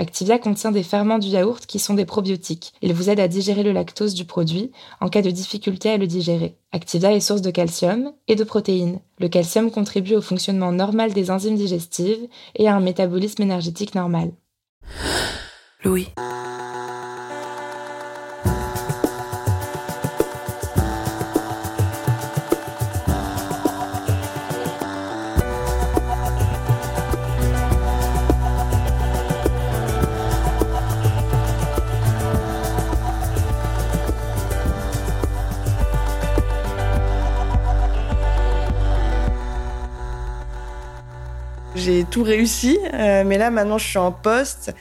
Activia 0.00 0.38
contient 0.38 0.72
des 0.72 0.82
ferments 0.82 1.18
du 1.18 1.28
yaourt 1.28 1.66
qui 1.66 1.78
sont 1.78 1.92
des 1.92 2.06
probiotiques. 2.06 2.72
Ils 2.80 2.94
vous 2.94 3.10
aident 3.10 3.20
à 3.20 3.28
digérer 3.28 3.62
le 3.62 3.72
lactose 3.72 4.14
du 4.14 4.24
produit 4.24 4.72
en 5.02 5.10
cas 5.10 5.20
de 5.20 5.30
difficulté 5.30 5.90
à 5.90 5.98
le 5.98 6.06
digérer. 6.06 6.56
Activia 6.72 7.12
est 7.12 7.20
source 7.20 7.42
de 7.42 7.50
calcium 7.50 8.14
et 8.26 8.34
de 8.34 8.42
protéines. 8.42 9.00
Le 9.18 9.28
calcium 9.28 9.70
contribue 9.70 10.14
au 10.14 10.22
fonctionnement 10.22 10.72
normal 10.72 11.12
des 11.12 11.30
enzymes 11.30 11.56
digestives 11.56 12.28
et 12.56 12.66
à 12.66 12.74
un 12.74 12.80
métabolisme 12.80 13.42
énergétique 13.42 13.94
normal. 13.94 14.30
Louis. 15.84 16.08
Tout 42.10 42.22
réussi, 42.22 42.78
euh, 42.92 43.24
mais 43.24 43.38
là 43.38 43.50
maintenant 43.50 43.78
je 43.78 43.86
suis 43.86 43.98
en 43.98 44.12
poste 44.12 44.72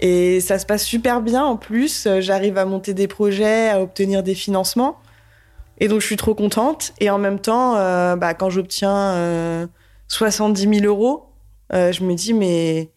et 0.00 0.40
ça 0.40 0.58
se 0.58 0.66
passe 0.66 0.84
super 0.84 1.20
bien 1.20 1.44
en 1.44 1.56
plus. 1.56 2.06
J'arrive 2.20 2.58
à 2.58 2.64
monter 2.64 2.94
des 2.94 3.08
projets, 3.08 3.68
à 3.70 3.80
obtenir 3.82 4.22
des 4.22 4.34
financements. 4.34 4.98
Et 5.78 5.88
donc 5.88 6.00
je 6.00 6.06
suis 6.06 6.16
trop 6.16 6.34
contente. 6.34 6.92
Et 7.00 7.10
en 7.10 7.18
même 7.18 7.38
temps, 7.40 7.76
euh, 7.76 8.16
bah, 8.16 8.34
quand 8.34 8.50
j'obtiens 8.50 9.14
euh, 9.14 9.66
70 10.08 10.80
000 10.80 10.86
euros, 10.86 11.26
euh, 11.72 11.92
je 11.92 12.04
me 12.04 12.14
dis 12.14 12.34
mais 12.34 12.90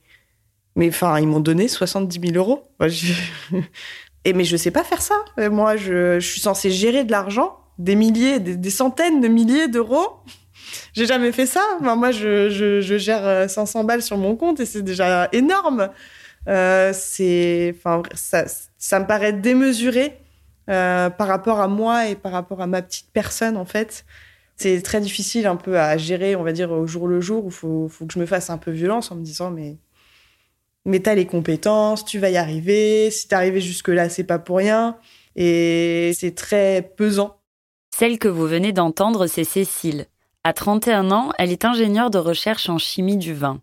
mais 0.76 0.88
enfin 0.88 1.20
ils 1.20 1.28
m'ont 1.28 1.40
donné 1.40 1.68
70 1.68 2.20
000 2.34 2.36
euros. 2.36 2.70
et 4.26 4.34
mais 4.34 4.44
je 4.44 4.58
sais 4.58 4.72
pas 4.72 4.84
faire 4.84 5.02
ça. 5.02 5.16
Moi 5.38 5.76
je 5.78 6.20
suis 6.20 6.40
censée 6.40 6.70
gérer 6.70 7.04
de 7.04 7.12
l'argent, 7.12 7.58
des 7.80 7.96
milliers, 7.96 8.40
des 8.40 8.70
centaines 8.70 9.22
de 9.22 9.28
milliers 9.28 9.68
d'euros. 9.68 10.20
J'ai 10.94 11.06
jamais 11.06 11.32
fait 11.32 11.46
ça. 11.46 11.62
moi, 11.82 12.12
je, 12.12 12.50
je, 12.50 12.98
gère 12.98 13.50
500 13.50 13.80
euh, 13.80 13.84
balles 13.84 14.02
sur 14.02 14.18
mon 14.18 14.36
compte 14.36 14.60
et 14.60 14.66
c'est 14.66 14.82
déjà 14.82 15.30
énorme. 15.32 15.90
Euh, 16.48 16.92
ça, 16.94 18.46
ça 18.78 19.00
me 19.00 19.06
paraît 19.06 19.34
démesuré 19.34 20.18
euh, 20.70 21.10
par 21.10 21.28
rapport 21.28 21.60
à 21.60 21.68
moi 21.68 22.08
et 22.08 22.16
par 22.16 22.32
rapport 22.32 22.62
à 22.62 22.68
ma 22.68 22.82
petite 22.82 23.08
personne, 23.14 23.58
en 23.58 23.66
fait. 23.66 24.06
C'est 24.58 24.82
très 24.82 25.02
difficile 25.02 25.48
un 25.48 25.56
peu 25.56 25.80
à 25.80 25.98
gérer, 25.98 26.36
on 26.36 26.44
va 26.44 26.52
dire, 26.52 26.72
au 26.72 26.86
jour 26.86 27.08
le 27.08 27.20
jour, 27.20 27.46
où 27.46 27.48
il 27.48 27.54
faut, 27.54 27.88
faut 27.88 28.06
que 28.06 28.14
je 28.14 28.20
me 28.20 28.26
fasse 28.26 28.50
un 28.50 28.58
peu 28.58 28.72
violence 28.72 29.12
en 29.12 29.16
me 29.16 29.24
disant, 29.24 29.50
mais, 29.50 29.78
mais 30.86 31.00
t'as 31.00 31.16
les 31.16 31.26
compétences, 31.26 32.06
tu 32.06 32.20
vas 32.20 32.30
y 32.30 32.38
arriver. 32.38 33.10
Si 33.12 33.28
t'es 33.28 33.36
arrivé 33.36 33.62
jusque-là, 33.62 34.10
c'est 34.10 34.24
pas 34.24 34.40
pour 34.40 34.58
rien. 34.58 34.98
Et 35.36 36.12
c'est 36.16 36.36
très 36.36 36.94
pesant. 36.96 37.38
Celle 37.96 38.20
que 38.20 38.28
vous 38.28 38.46
venez 38.46 38.72
d'entendre, 38.72 39.28
c'est 39.28 39.44
Cécile. 39.44 40.06
À 40.44 40.54
31 40.54 41.12
ans, 41.12 41.32
elle 41.38 41.52
est 41.52 41.66
ingénieure 41.66 42.10
de 42.10 42.18
recherche 42.18 42.68
en 42.68 42.80
chimie 42.80 43.18
du 43.18 43.32
vin. 43.32 43.62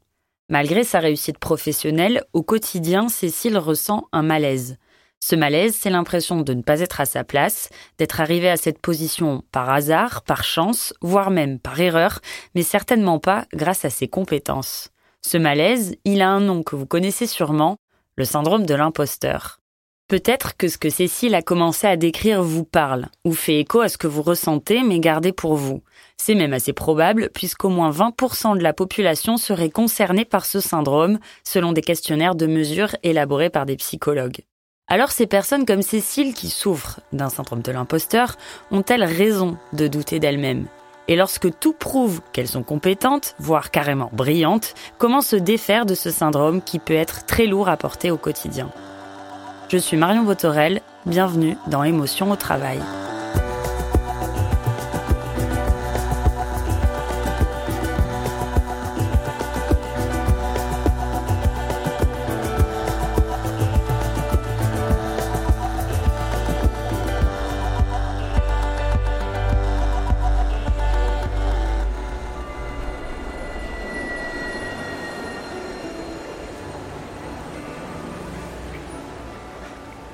Malgré 0.49 0.85
sa 0.85 1.01
réussite 1.01 1.39
professionnelle, 1.39 2.23
au 2.35 2.45
quotidien, 2.45 3.09
Cécile 3.09 3.59
ressent 3.59 4.07
un 4.13 4.23
malaise. 4.23 4.77
Ce 5.19 5.35
malaise, 5.35 5.75
c'est 5.77 5.91
l'impression 5.91 6.41
de 6.43 6.55
ne 6.55 6.63
pas 6.63 6.79
être 6.79 7.01
à 7.01 7.05
sa 7.05 7.25
place, 7.25 7.69
d'être 7.99 8.21
arrivée 8.21 8.49
à 8.49 8.57
cette 8.57 8.79
position 8.79 9.43
par 9.51 9.69
hasard, 9.71 10.23
par 10.23 10.45
chance, 10.45 10.95
voire 11.03 11.33
même 11.33 11.59
par 11.59 11.81
erreur, 11.81 12.21
mais 12.55 12.63
certainement 12.63 13.19
pas 13.19 13.47
grâce 13.53 13.85
à 13.85 13.91
ses 13.91 14.07
compétences. 14.07 14.91
Ce 15.21 15.37
malaise, 15.37 15.97
il 16.05 16.23
a 16.23 16.31
un 16.31 16.41
nom 16.41 16.63
que 16.63 16.77
vous 16.77 16.87
connaissez 16.87 17.27
sûrement, 17.27 17.79
le 18.15 18.25
syndrome 18.25 18.67
de 18.67 18.75
l'imposteur. 18.75 19.59
Peut-être 20.07 20.57
que 20.57 20.69
ce 20.69 20.79
que 20.79 20.91
Cécile 20.91 21.35
a 21.35 21.43
commencé 21.43 21.89
à 21.89 21.97
décrire 21.97 22.41
vous 22.41 22.65
parle, 22.65 23.09
ou 23.25 23.33
fait 23.33 23.59
écho 23.59 23.81
à 23.81 23.89
ce 23.89 23.99
que 23.99 24.07
vous 24.07 24.23
ressentez, 24.23 24.85
mais 24.85 25.01
gardez 25.01 25.33
pour 25.33 25.57
vous. 25.57 25.83
C'est 26.21 26.35
même 26.35 26.53
assez 26.53 26.73
probable, 26.73 27.31
puisqu'au 27.33 27.69
moins 27.69 27.91
20% 27.91 28.59
de 28.59 28.63
la 28.63 28.73
population 28.73 29.37
serait 29.37 29.71
concernée 29.71 30.25
par 30.25 30.45
ce 30.45 30.61
syndrome, 30.61 31.19
selon 31.45 31.73
des 31.73 31.81
questionnaires 31.81 32.35
de 32.35 32.47
mesure 32.47 32.95
élaborés 33.03 33.51
par 33.51 33.67
des 33.67 33.77
psychologues. 33.77 34.41
Alors 34.89 35.11
ces 35.11 35.27
personnes 35.27 35.65
comme 35.65 35.83
Cécile 35.83 36.35
qui 36.35 36.49
souffrent 36.49 37.01
d'un 37.13 37.29
syndrome 37.29 37.63
de 37.63 37.73
l'imposteur 37.73 38.37
ont-elles 38.71 39.05
raison 39.05 39.57
de 39.73 39.87
douter 39.87 40.19
d'elles-mêmes? 40.19 40.67
Et 41.09 41.17
lorsque 41.17 41.59
tout 41.59 41.73
prouve 41.73 42.21
qu'elles 42.33 42.49
sont 42.49 42.63
compétentes, 42.63 43.35
voire 43.39 43.71
carrément 43.71 44.11
brillantes, 44.13 44.75
comment 44.99 45.23
se 45.23 45.37
défaire 45.37 45.87
de 45.87 45.95
ce 45.95 46.11
syndrome 46.11 46.63
qui 46.63 46.79
peut 46.79 46.95
être 46.95 47.25
très 47.27 47.47
lourd 47.47 47.69
à 47.69 47.77
porter 47.77 48.11
au 48.11 48.19
quotidien? 48.19 48.71
Je 49.69 49.79
suis 49.79 49.97
Marion 49.97 50.25
Botorel, 50.25 50.81
bienvenue 51.07 51.57
dans 51.67 51.85
Émotion 51.85 52.31
au 52.31 52.37
travail. 52.37 52.79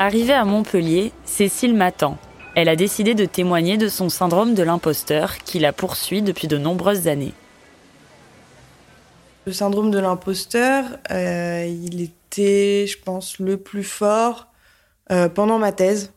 Arrivée 0.05 0.35
à 0.35 0.45
Montpellier, 0.45 1.13
Cécile 1.25 1.75
m'attend. 1.75 2.19
Elle 2.55 2.69
a 2.69 2.77
décidé 2.77 3.15
de 3.15 3.25
témoigner 3.25 3.79
de 3.79 3.89
son 3.89 4.11
syndrome 4.11 4.53
de 4.53 4.63
l'imposteur 4.63 5.39
qui 5.39 5.59
la 5.59 5.73
poursuit 5.73 6.21
depuis 6.21 6.47
de 6.47 6.59
nombreuses 6.59 7.09
années. 7.09 7.33
Le 9.47 9.55
syndrome 9.55 9.91
de 9.91 9.99
l'imposteur, 9.99 10.85
euh, 11.11 11.65
il 11.65 12.03
était, 12.03 12.87
je 12.87 12.99
pense, 13.03 13.39
le 13.39 13.57
plus 13.57 13.83
fort 13.83 14.49
euh, 15.11 15.31
pendant 15.31 15.59
ma 15.59 15.73
thèse. 15.73 16.13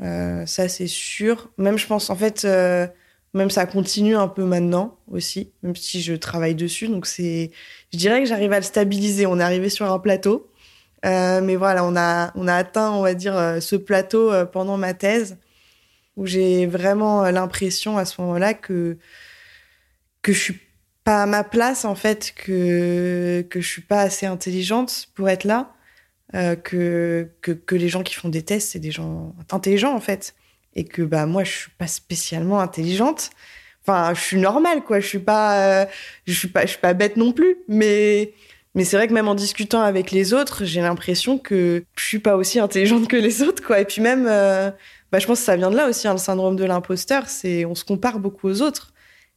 ça, 0.00 0.68
c'est 0.68 0.86
sûr. 0.86 1.48
Même, 1.56 1.78
je 1.78 1.86
pense, 1.86 2.10
en 2.10 2.16
fait, 2.16 2.46
même 3.32 3.48
ça 3.48 3.64
continue 3.64 4.16
un 4.16 4.28
peu 4.28 4.44
maintenant 4.44 4.98
aussi, 5.10 5.50
même 5.62 5.76
si 5.76 6.02
je 6.02 6.12
travaille 6.12 6.54
dessus. 6.54 6.88
Donc, 6.88 7.06
c'est, 7.06 7.52
je 7.90 7.96
dirais 7.96 8.20
que 8.20 8.28
j'arrive 8.28 8.52
à 8.52 8.58
le 8.58 8.64
stabiliser. 8.64 9.24
On 9.24 9.40
est 9.40 9.42
arrivé 9.42 9.70
sur 9.70 9.90
un 9.90 9.98
plateau. 9.98 10.49
Mais 11.04 11.56
voilà, 11.56 11.84
on 11.84 11.96
a, 11.96 12.32
on 12.34 12.48
a 12.48 12.54
atteint, 12.54 12.90
on 12.92 13.02
va 13.02 13.14
dire, 13.14 13.58
ce 13.60 13.76
plateau 13.76 14.32
pendant 14.52 14.76
ma 14.76 14.94
thèse 14.94 15.38
où 16.16 16.26
j'ai 16.26 16.66
vraiment 16.66 17.22
l'impression 17.30 17.96
à 17.96 18.04
ce 18.04 18.20
moment-là 18.20 18.54
que 18.54 18.98
que 20.22 20.32
je 20.32 20.38
suis 20.38 20.60
pas 21.04 21.22
à 21.22 21.26
ma 21.26 21.44
place 21.44 21.84
en 21.84 21.94
fait, 21.94 22.32
que 22.36 23.46
que 23.50 23.60
je 23.60 23.68
suis 23.68 23.82
pas 23.82 24.00
assez 24.02 24.26
intelligente 24.26 25.08
pour 25.14 25.28
être 25.28 25.44
là, 25.44 25.74
euh, 26.34 26.56
que, 26.56 27.30
que, 27.42 27.74
les 27.74 27.88
gens 27.88 28.02
qui 28.02 28.14
font 28.14 28.28
des 28.28 28.42
tests 28.44 28.70
c'est 28.72 28.78
des 28.78 28.92
gens 28.92 29.34
intelligents 29.50 29.94
en 29.94 30.00
fait, 30.00 30.34
et 30.74 30.84
que 30.84 31.02
bah 31.02 31.26
moi 31.26 31.44
je 31.44 31.52
suis 31.52 31.70
pas 31.78 31.86
spécialement 31.86 32.60
intelligente. 32.60 33.30
Enfin, 33.82 34.12
je 34.14 34.20
suis 34.20 34.40
normale 34.40 34.84
quoi, 34.84 35.00
je 35.00 35.06
suis 35.06 35.18
pas 35.20 35.82
euh, 35.82 35.86
je 36.26 36.32
suis 36.34 36.48
pas 36.48 36.62
je 36.62 36.72
suis 36.72 36.80
pas 36.80 36.94
bête 36.94 37.16
non 37.16 37.32
plus, 37.32 37.56
mais 37.68 38.34
mais 38.74 38.84
c'est 38.84 38.96
vrai 38.96 39.08
que 39.08 39.12
même 39.12 39.28
en 39.28 39.34
discutant 39.34 39.82
avec 39.82 40.10
les 40.10 40.32
autres, 40.32 40.64
j'ai 40.64 40.80
l'impression 40.80 41.38
que 41.38 41.84
je 41.96 42.04
suis 42.04 42.20
pas 42.20 42.36
aussi 42.36 42.60
intelligente 42.60 43.08
que 43.08 43.16
les 43.16 43.42
autres 43.42 43.62
quoi. 43.64 43.80
Et 43.80 43.84
puis 43.84 44.00
même 44.00 44.26
euh, 44.28 44.70
bah, 45.12 45.18
je 45.18 45.26
pense 45.26 45.40
que 45.40 45.44
ça 45.44 45.56
vient 45.56 45.70
de 45.70 45.76
là 45.76 45.88
aussi, 45.88 46.06
hein, 46.06 46.12
le 46.12 46.18
syndrome 46.18 46.56
de 46.56 46.64
l'imposteur, 46.64 47.28
c'est 47.28 47.64
on 47.64 47.74
se 47.74 47.84
compare 47.84 48.18
beaucoup 48.18 48.48
aux 48.48 48.62
autres. 48.62 48.92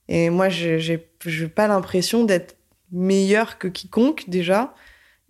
Et 0.08 0.30
moi, 0.30 0.50
je 0.50 0.98
n'ai 1.32 1.48
pas 1.48 1.68
l'impression 1.68 2.24
d'être 2.24 2.58
meilleure 2.92 3.58
que 3.58 3.68
quiconque 3.68 4.26
déjà. 4.28 4.74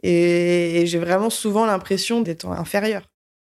Et, 0.02 0.84
j'ai 0.86 1.00
vraiment 1.00 1.30
souvent 1.30 1.66
l'impression 1.66 2.22
d'être 2.22 2.46
inférieure. 2.48 3.04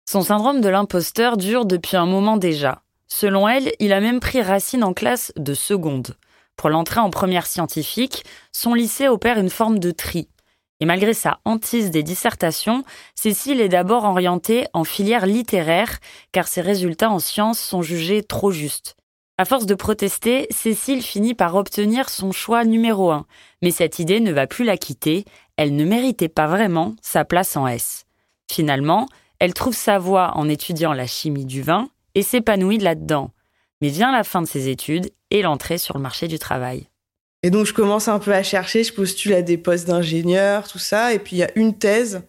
Son 0.09 0.21
syndrome 0.21 0.61
de 0.61 0.69
l'imposteur 0.69 1.35
dure 1.35 1.65
depuis 1.65 1.97
un 1.97 2.05
moment 2.05 2.37
déjà. 2.37 2.83
Selon 3.07 3.47
elle, 3.49 3.73
il 3.79 3.91
a 3.91 3.99
même 3.99 4.21
pris 4.21 4.41
racine 4.41 4.83
en 4.83 4.93
classe 4.93 5.33
de 5.35 5.53
seconde. 5.53 6.15
Pour 6.55 6.69
l'entrée 6.69 7.01
en 7.01 7.09
première 7.09 7.45
scientifique, 7.45 8.23
son 8.53 8.73
lycée 8.73 9.09
opère 9.09 9.37
une 9.37 9.49
forme 9.49 9.79
de 9.79 9.91
tri. 9.91 10.29
Et 10.79 10.85
malgré 10.85 11.13
sa 11.13 11.39
hantise 11.43 11.89
des 11.89 12.03
dissertations, 12.03 12.83
Cécile 13.15 13.61
est 13.61 13.69
d'abord 13.69 14.03
orientée 14.03 14.67
en 14.73 14.83
filière 14.83 15.25
littéraire, 15.25 15.97
car 16.31 16.47
ses 16.47 16.61
résultats 16.61 17.09
en 17.09 17.19
sciences 17.19 17.59
sont 17.59 17.81
jugés 17.81 18.23
trop 18.23 18.51
justes. 18.51 18.95
À 19.39 19.45
force 19.45 19.65
de 19.65 19.75
protester, 19.75 20.47
Cécile 20.49 21.03
finit 21.03 21.35
par 21.35 21.55
obtenir 21.55 22.09
son 22.09 22.31
choix 22.31 22.63
numéro 22.63 23.11
un. 23.11 23.25
Mais 23.61 23.71
cette 23.71 23.99
idée 23.99 24.19
ne 24.19 24.31
va 24.31 24.47
plus 24.47 24.65
la 24.65 24.77
quitter, 24.77 25.25
elle 25.57 25.75
ne 25.75 25.85
méritait 25.85 26.29
pas 26.29 26.47
vraiment 26.47 26.95
sa 27.01 27.25
place 27.25 27.55
en 27.55 27.67
S. 27.67 28.05
Finalement, 28.51 29.07
elle 29.39 29.53
trouve 29.53 29.75
sa 29.75 29.99
voie 29.99 30.31
en 30.35 30.49
étudiant 30.49 30.93
la 30.93 31.05
chimie 31.05 31.45
du 31.45 31.61
vin 31.61 31.87
et 32.15 32.23
s'épanouit 32.23 32.79
là-dedans. 32.79 33.31
Mais 33.81 33.89
vient 33.89 34.11
la 34.11 34.23
fin 34.23 34.41
de 34.41 34.47
ses 34.47 34.69
études 34.69 35.11
et 35.29 35.43
l'entrée 35.43 35.77
sur 35.77 35.95
le 35.97 36.01
marché 36.01 36.27
du 36.27 36.39
travail. 36.39 36.87
Et 37.43 37.49
donc 37.49 37.65
je 37.65 37.73
commence 37.73 38.07
un 38.07 38.19
peu 38.19 38.33
à 38.33 38.43
chercher, 38.43 38.83
je 38.83 38.93
postule 38.93 39.33
à 39.33 39.41
des 39.41 39.57
postes 39.57 39.87
d'ingénieur, 39.87 40.67
tout 40.67 40.79
ça, 40.79 41.13
et 41.13 41.19
puis 41.19 41.35
il 41.35 41.39
y 41.39 41.43
a 41.43 41.51
une 41.55 41.77
thèse 41.77 42.23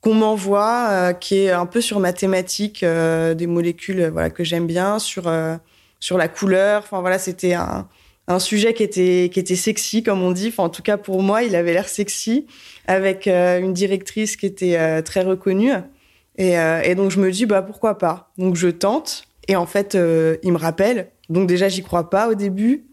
qu'on 0.00 0.14
m'envoie 0.14 0.88
euh, 0.90 1.12
qui 1.12 1.38
est 1.38 1.50
un 1.50 1.66
peu 1.66 1.80
sur 1.80 2.00
mathématiques, 2.00 2.82
euh, 2.82 3.34
des 3.34 3.46
molécules 3.46 4.00
euh, 4.00 4.10
voilà 4.10 4.30
que 4.30 4.44
j'aime 4.44 4.66
bien, 4.66 4.98
sur 4.98 5.30
sur 6.00 6.18
la 6.18 6.28
couleur. 6.28 6.82
Enfin 6.84 7.00
voilà, 7.00 7.18
c'était 7.18 7.54
un, 7.54 7.88
un 8.28 8.38
sujet 8.38 8.74
qui 8.74 8.82
était 8.82 9.30
qui 9.32 9.40
était 9.40 9.56
sexy 9.56 10.02
comme 10.02 10.22
on 10.22 10.32
dit. 10.32 10.48
Enfin 10.48 10.64
en 10.64 10.68
tout 10.68 10.82
cas 10.82 10.96
pour 10.96 11.22
moi, 11.22 11.42
il 11.42 11.56
avait 11.56 11.72
l'air 11.72 11.88
sexy 11.88 12.46
avec 12.86 13.26
une 13.26 13.72
directrice 13.72 14.36
qui 14.36 14.46
était 14.46 15.02
très 15.02 15.22
reconnue. 15.22 15.72
Et, 16.36 16.52
et, 16.84 16.94
donc 16.94 17.10
je 17.10 17.20
me 17.20 17.30
dis 17.30 17.46
bah 17.46 17.62
pourquoi 17.62 17.98
pas. 17.98 18.30
Donc 18.38 18.56
je 18.56 18.68
tente 18.68 19.24
et 19.48 19.56
en 19.56 19.66
fait 19.66 19.94
il 19.94 20.52
me 20.52 20.58
rappelle. 20.58 21.10
Donc 21.28 21.48
déjà 21.48 21.68
j'y 21.68 21.82
crois 21.82 22.10
pas 22.10 22.28
au 22.28 22.34
début. 22.34 22.87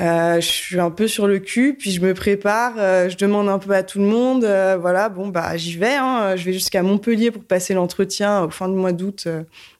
Euh, 0.00 0.40
je 0.40 0.46
suis 0.46 0.80
un 0.80 0.90
peu 0.90 1.06
sur 1.06 1.26
le 1.26 1.38
cul, 1.38 1.74
puis 1.78 1.90
je 1.90 2.00
me 2.00 2.14
prépare, 2.14 2.72
euh, 2.78 3.10
je 3.10 3.18
demande 3.18 3.50
un 3.50 3.58
peu 3.58 3.72
à 3.72 3.82
tout 3.82 3.98
le 3.98 4.06
monde. 4.06 4.44
Euh, 4.44 4.78
voilà, 4.80 5.10
bon, 5.10 5.28
bah 5.28 5.56
j'y 5.58 5.76
vais. 5.76 5.94
Hein, 5.94 6.36
je 6.36 6.44
vais 6.44 6.54
jusqu'à 6.54 6.82
Montpellier 6.82 7.30
pour 7.30 7.44
passer 7.44 7.74
l'entretien 7.74 8.44
au 8.44 8.50
fin 8.50 8.68
du 8.68 8.76
mois 8.76 8.92
d'août. 8.92 9.28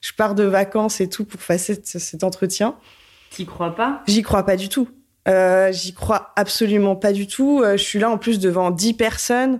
je 0.01 0.11
pars 0.15 0.35
de 0.35 0.43
vacances 0.43 1.01
et 1.01 1.09
tout 1.09 1.25
pour 1.25 1.39
passer 1.39 1.79
cet 1.83 2.23
entretien. 2.23 2.75
T'y 3.31 3.45
crois 3.47 3.75
pas? 3.75 4.03
J'y 4.07 4.21
crois 4.21 4.45
pas 4.45 4.57
du 4.57 4.69
tout. 4.69 4.89
j'y 5.25 5.93
crois 5.93 6.33
absolument 6.35 6.95
pas 6.95 7.13
du 7.13 7.25
tout. 7.25 7.63
je 7.63 7.81
suis 7.81 7.97
là 7.97 8.09
en 8.11 8.19
plus 8.19 8.39
devant 8.39 8.69
10 8.69 8.93
personnes. 8.93 9.59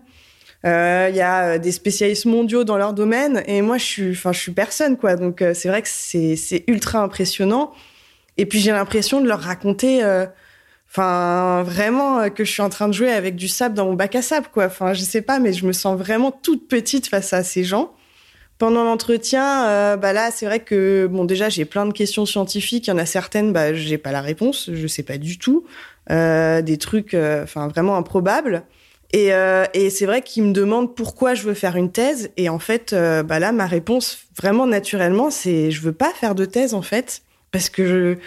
Il 0.63 1.15
y 1.15 1.21
a 1.21 1.57
des 1.57 1.71
spécialistes 1.71 2.25
mondiaux 2.25 2.65
dans 2.65 2.77
leur 2.77 2.93
domaine 2.93 3.41
et 3.47 3.63
moi 3.63 3.79
je 3.79 3.85
suis, 3.85 4.11
enfin 4.11 4.31
je 4.31 4.39
suis 4.39 4.51
personne 4.51 4.95
quoi. 4.95 5.15
Donc 5.15 5.43
c'est 5.55 5.69
vrai 5.69 5.81
que 5.81 5.87
c'est 5.89 6.63
ultra 6.67 6.99
impressionnant. 6.99 7.71
Et 8.37 8.45
puis 8.45 8.59
j'ai 8.59 8.71
l'impression 8.71 9.21
de 9.21 9.27
leur 9.27 9.39
raconter 9.39 10.03
Enfin, 10.91 11.63
vraiment 11.63 12.19
euh, 12.19 12.27
que 12.27 12.43
je 12.43 12.51
suis 12.51 12.61
en 12.61 12.67
train 12.67 12.89
de 12.89 12.93
jouer 12.93 13.13
avec 13.13 13.37
du 13.37 13.47
sable 13.47 13.75
dans 13.75 13.85
mon 13.85 13.93
bac 13.93 14.13
à 14.13 14.21
sable, 14.21 14.47
quoi. 14.51 14.65
Enfin, 14.65 14.91
je 14.91 14.99
sais 14.99 15.21
pas, 15.21 15.39
mais 15.39 15.53
je 15.53 15.65
me 15.65 15.71
sens 15.71 15.97
vraiment 15.97 16.31
toute 16.31 16.67
petite 16.67 17.07
face 17.07 17.31
à 17.31 17.43
ces 17.43 17.63
gens. 17.63 17.93
Pendant 18.57 18.83
l'entretien, 18.83 19.67
euh, 19.67 19.95
bah 19.95 20.11
là, 20.11 20.31
c'est 20.31 20.45
vrai 20.45 20.59
que 20.59 21.07
bon, 21.09 21.23
déjà, 21.23 21.47
j'ai 21.47 21.63
plein 21.63 21.85
de 21.85 21.93
questions 21.93 22.25
scientifiques. 22.25 22.87
Il 22.87 22.89
y 22.89 22.93
en 22.93 22.97
a 22.97 23.05
certaines, 23.05 23.53
bah, 23.53 23.73
j'ai 23.73 23.97
pas 23.97 24.11
la 24.11 24.19
réponse, 24.19 24.69
je 24.73 24.85
sais 24.85 25.03
pas 25.03 25.17
du 25.17 25.37
tout. 25.37 25.63
Euh, 26.09 26.61
des 26.61 26.77
trucs, 26.77 27.13
euh, 27.13 27.43
enfin, 27.43 27.69
vraiment 27.69 27.95
improbables. 27.95 28.63
Et, 29.13 29.31
et 29.73 29.89
c'est 29.89 30.05
vrai 30.05 30.21
qu'ils 30.21 30.43
me 30.43 30.53
demandent 30.53 30.95
pourquoi 30.95 31.33
je 31.33 31.43
veux 31.43 31.53
faire 31.53 31.75
une 31.75 31.91
thèse. 31.91 32.29
Et 32.37 32.47
en 32.47 32.59
fait, 32.59 32.95
bah 33.25 33.39
là, 33.39 33.51
ma 33.51 33.67
réponse, 33.67 34.19
vraiment 34.37 34.65
naturellement, 34.65 35.29
c'est 35.29 35.69
je 35.69 35.81
veux 35.81 35.91
pas 35.91 36.13
faire 36.13 36.33
de 36.33 36.45
thèse 36.45 36.73
en 36.73 36.81
fait, 36.81 37.21
parce 37.51 37.69
que 37.69 37.85
je 37.85 38.17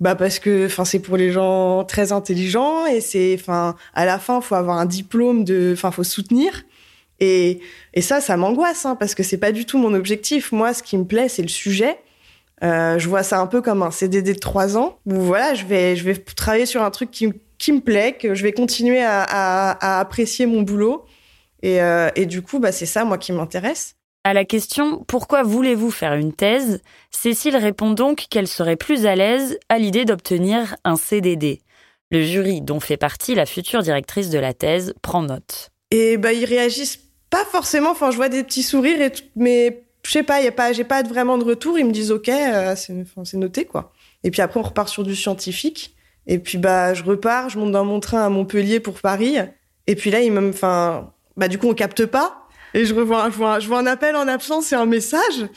bah 0.00 0.14
parce 0.14 0.38
que 0.38 0.66
enfin 0.66 0.84
c'est 0.84 1.00
pour 1.00 1.16
les 1.16 1.32
gens 1.32 1.84
très 1.84 2.12
intelligents 2.12 2.86
et 2.86 3.00
c'est 3.00 3.36
enfin 3.38 3.74
à 3.94 4.04
la 4.04 4.18
fin 4.18 4.40
faut 4.40 4.54
avoir 4.54 4.78
un 4.78 4.86
diplôme 4.86 5.44
de 5.44 5.72
enfin 5.72 5.90
faut 5.90 6.04
soutenir. 6.04 6.64
Et 7.20 7.60
et 7.94 8.00
ça 8.00 8.20
ça 8.20 8.36
m'angoisse 8.36 8.86
hein, 8.86 8.94
parce 8.94 9.14
que 9.14 9.22
c'est 9.22 9.38
pas 9.38 9.52
du 9.52 9.66
tout 9.66 9.78
mon 9.78 9.94
objectif. 9.94 10.52
Moi 10.52 10.72
ce 10.72 10.82
qui 10.82 10.96
me 10.96 11.04
plaît 11.04 11.28
c'est 11.28 11.42
le 11.42 11.48
sujet. 11.48 11.98
Euh, 12.62 12.98
je 12.98 13.08
vois 13.08 13.22
ça 13.22 13.40
un 13.40 13.46
peu 13.46 13.60
comme 13.60 13.82
un 13.82 13.90
CDD 13.90 14.34
de 14.34 14.38
trois 14.38 14.76
ans. 14.76 14.98
Où 15.06 15.14
voilà 15.14 15.54
je 15.54 15.64
vais 15.64 15.96
je 15.96 16.04
vais 16.04 16.14
travailler 16.16 16.66
sur 16.66 16.82
un 16.82 16.90
truc 16.90 17.10
qui 17.10 17.32
qui 17.58 17.72
me 17.72 17.80
plaît 17.80 18.16
que 18.20 18.34
je 18.36 18.44
vais 18.44 18.52
continuer 18.52 19.02
à, 19.02 19.22
à, 19.22 19.96
à 19.96 20.00
apprécier 20.00 20.46
mon 20.46 20.62
boulot. 20.62 21.04
Et, 21.62 21.82
euh, 21.82 22.08
et 22.14 22.26
du 22.26 22.40
coup 22.42 22.60
bah 22.60 22.70
c'est 22.70 22.86
ça 22.86 23.04
moi 23.04 23.18
qui 23.18 23.32
m'intéresse 23.32 23.97
à 24.24 24.34
la 24.34 24.44
question 24.44 25.04
Pourquoi 25.06 25.42
voulez-vous 25.42 25.90
faire 25.90 26.14
une 26.14 26.32
thèse? 26.32 26.82
Cécile 27.10 27.56
répond 27.56 27.90
donc 27.90 28.26
qu'elle 28.30 28.48
serait 28.48 28.76
plus 28.76 29.06
à 29.06 29.14
l'aise 29.14 29.58
à 29.68 29.78
l'idée 29.78 30.04
d'obtenir 30.04 30.76
un 30.84 30.96
CDD. 30.96 31.60
Le 32.10 32.22
jury, 32.22 32.60
dont 32.60 32.80
fait 32.80 32.96
partie 32.96 33.34
la 33.34 33.46
future 33.46 33.82
directrice 33.82 34.30
de 34.30 34.38
la 34.38 34.54
thèse, 34.54 34.94
prend 35.02 35.22
note. 35.22 35.70
Et 35.90 36.16
bah 36.16 36.32
ils 36.32 36.44
réagissent 36.44 37.00
pas 37.30 37.44
forcément. 37.44 37.90
Enfin, 37.90 38.10
je 38.10 38.16
vois 38.16 38.28
des 38.28 38.44
petits 38.44 38.62
sourires, 38.62 39.00
et 39.00 39.12
mais 39.36 39.84
je 40.04 40.10
sais 40.10 40.22
pas, 40.22 40.38
pas, 40.52 40.72
j'ai 40.72 40.84
pas 40.84 41.02
vraiment 41.02 41.38
de 41.38 41.44
retour. 41.44 41.78
Ils 41.78 41.84
me 41.84 41.92
disent 41.92 42.10
ok, 42.10 42.28
euh, 42.28 42.74
c'est 42.76 43.34
noté 43.34 43.64
quoi. 43.64 43.92
Et 44.24 44.30
puis 44.30 44.42
après 44.42 44.58
on 44.60 44.62
repart 44.62 44.88
sur 44.88 45.04
du 45.04 45.14
scientifique. 45.14 45.94
Et 46.26 46.38
puis 46.38 46.58
bah 46.58 46.94
je 46.94 47.02
repars, 47.04 47.48
je 47.50 47.58
monte 47.58 47.72
dans 47.72 47.84
mon 47.84 48.00
train 48.00 48.24
à 48.24 48.28
Montpellier 48.28 48.80
pour 48.80 49.00
Paris. 49.00 49.36
Et 49.86 49.94
puis 49.94 50.10
là 50.10 50.20
ils 50.20 50.32
me, 50.32 50.48
enfin, 50.50 51.12
bah 51.36 51.48
du 51.48 51.58
coup 51.58 51.68
on 51.68 51.74
capte 51.74 52.06
pas. 52.06 52.37
Et 52.74 52.84
je 52.84 52.94
revois, 52.94 53.30
je 53.30 53.66
vois, 53.66 53.78
un 53.78 53.86
appel 53.86 54.16
en 54.16 54.28
absence 54.28 54.72
et 54.72 54.76
un 54.76 54.86
message. 54.86 55.48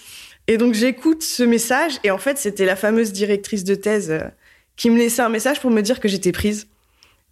Et 0.48 0.58
donc 0.58 0.74
j'écoute 0.74 1.24
ce 1.24 1.44
message 1.44 2.00
et 2.04 2.12
en 2.12 2.18
fait 2.18 2.38
c'était 2.38 2.66
la 2.66 2.76
fameuse 2.76 3.14
directrice 3.14 3.64
de 3.64 3.76
thèse 3.76 4.12
euh, 4.12 4.24
qui 4.76 4.90
me 4.90 4.98
laissait 4.98 5.22
un 5.22 5.30
message 5.30 5.62
pour 5.62 5.70
me 5.72 5.82
dire 5.82 6.00
que 6.00 6.08
j'étais 6.08 6.32
prise. 6.32 6.68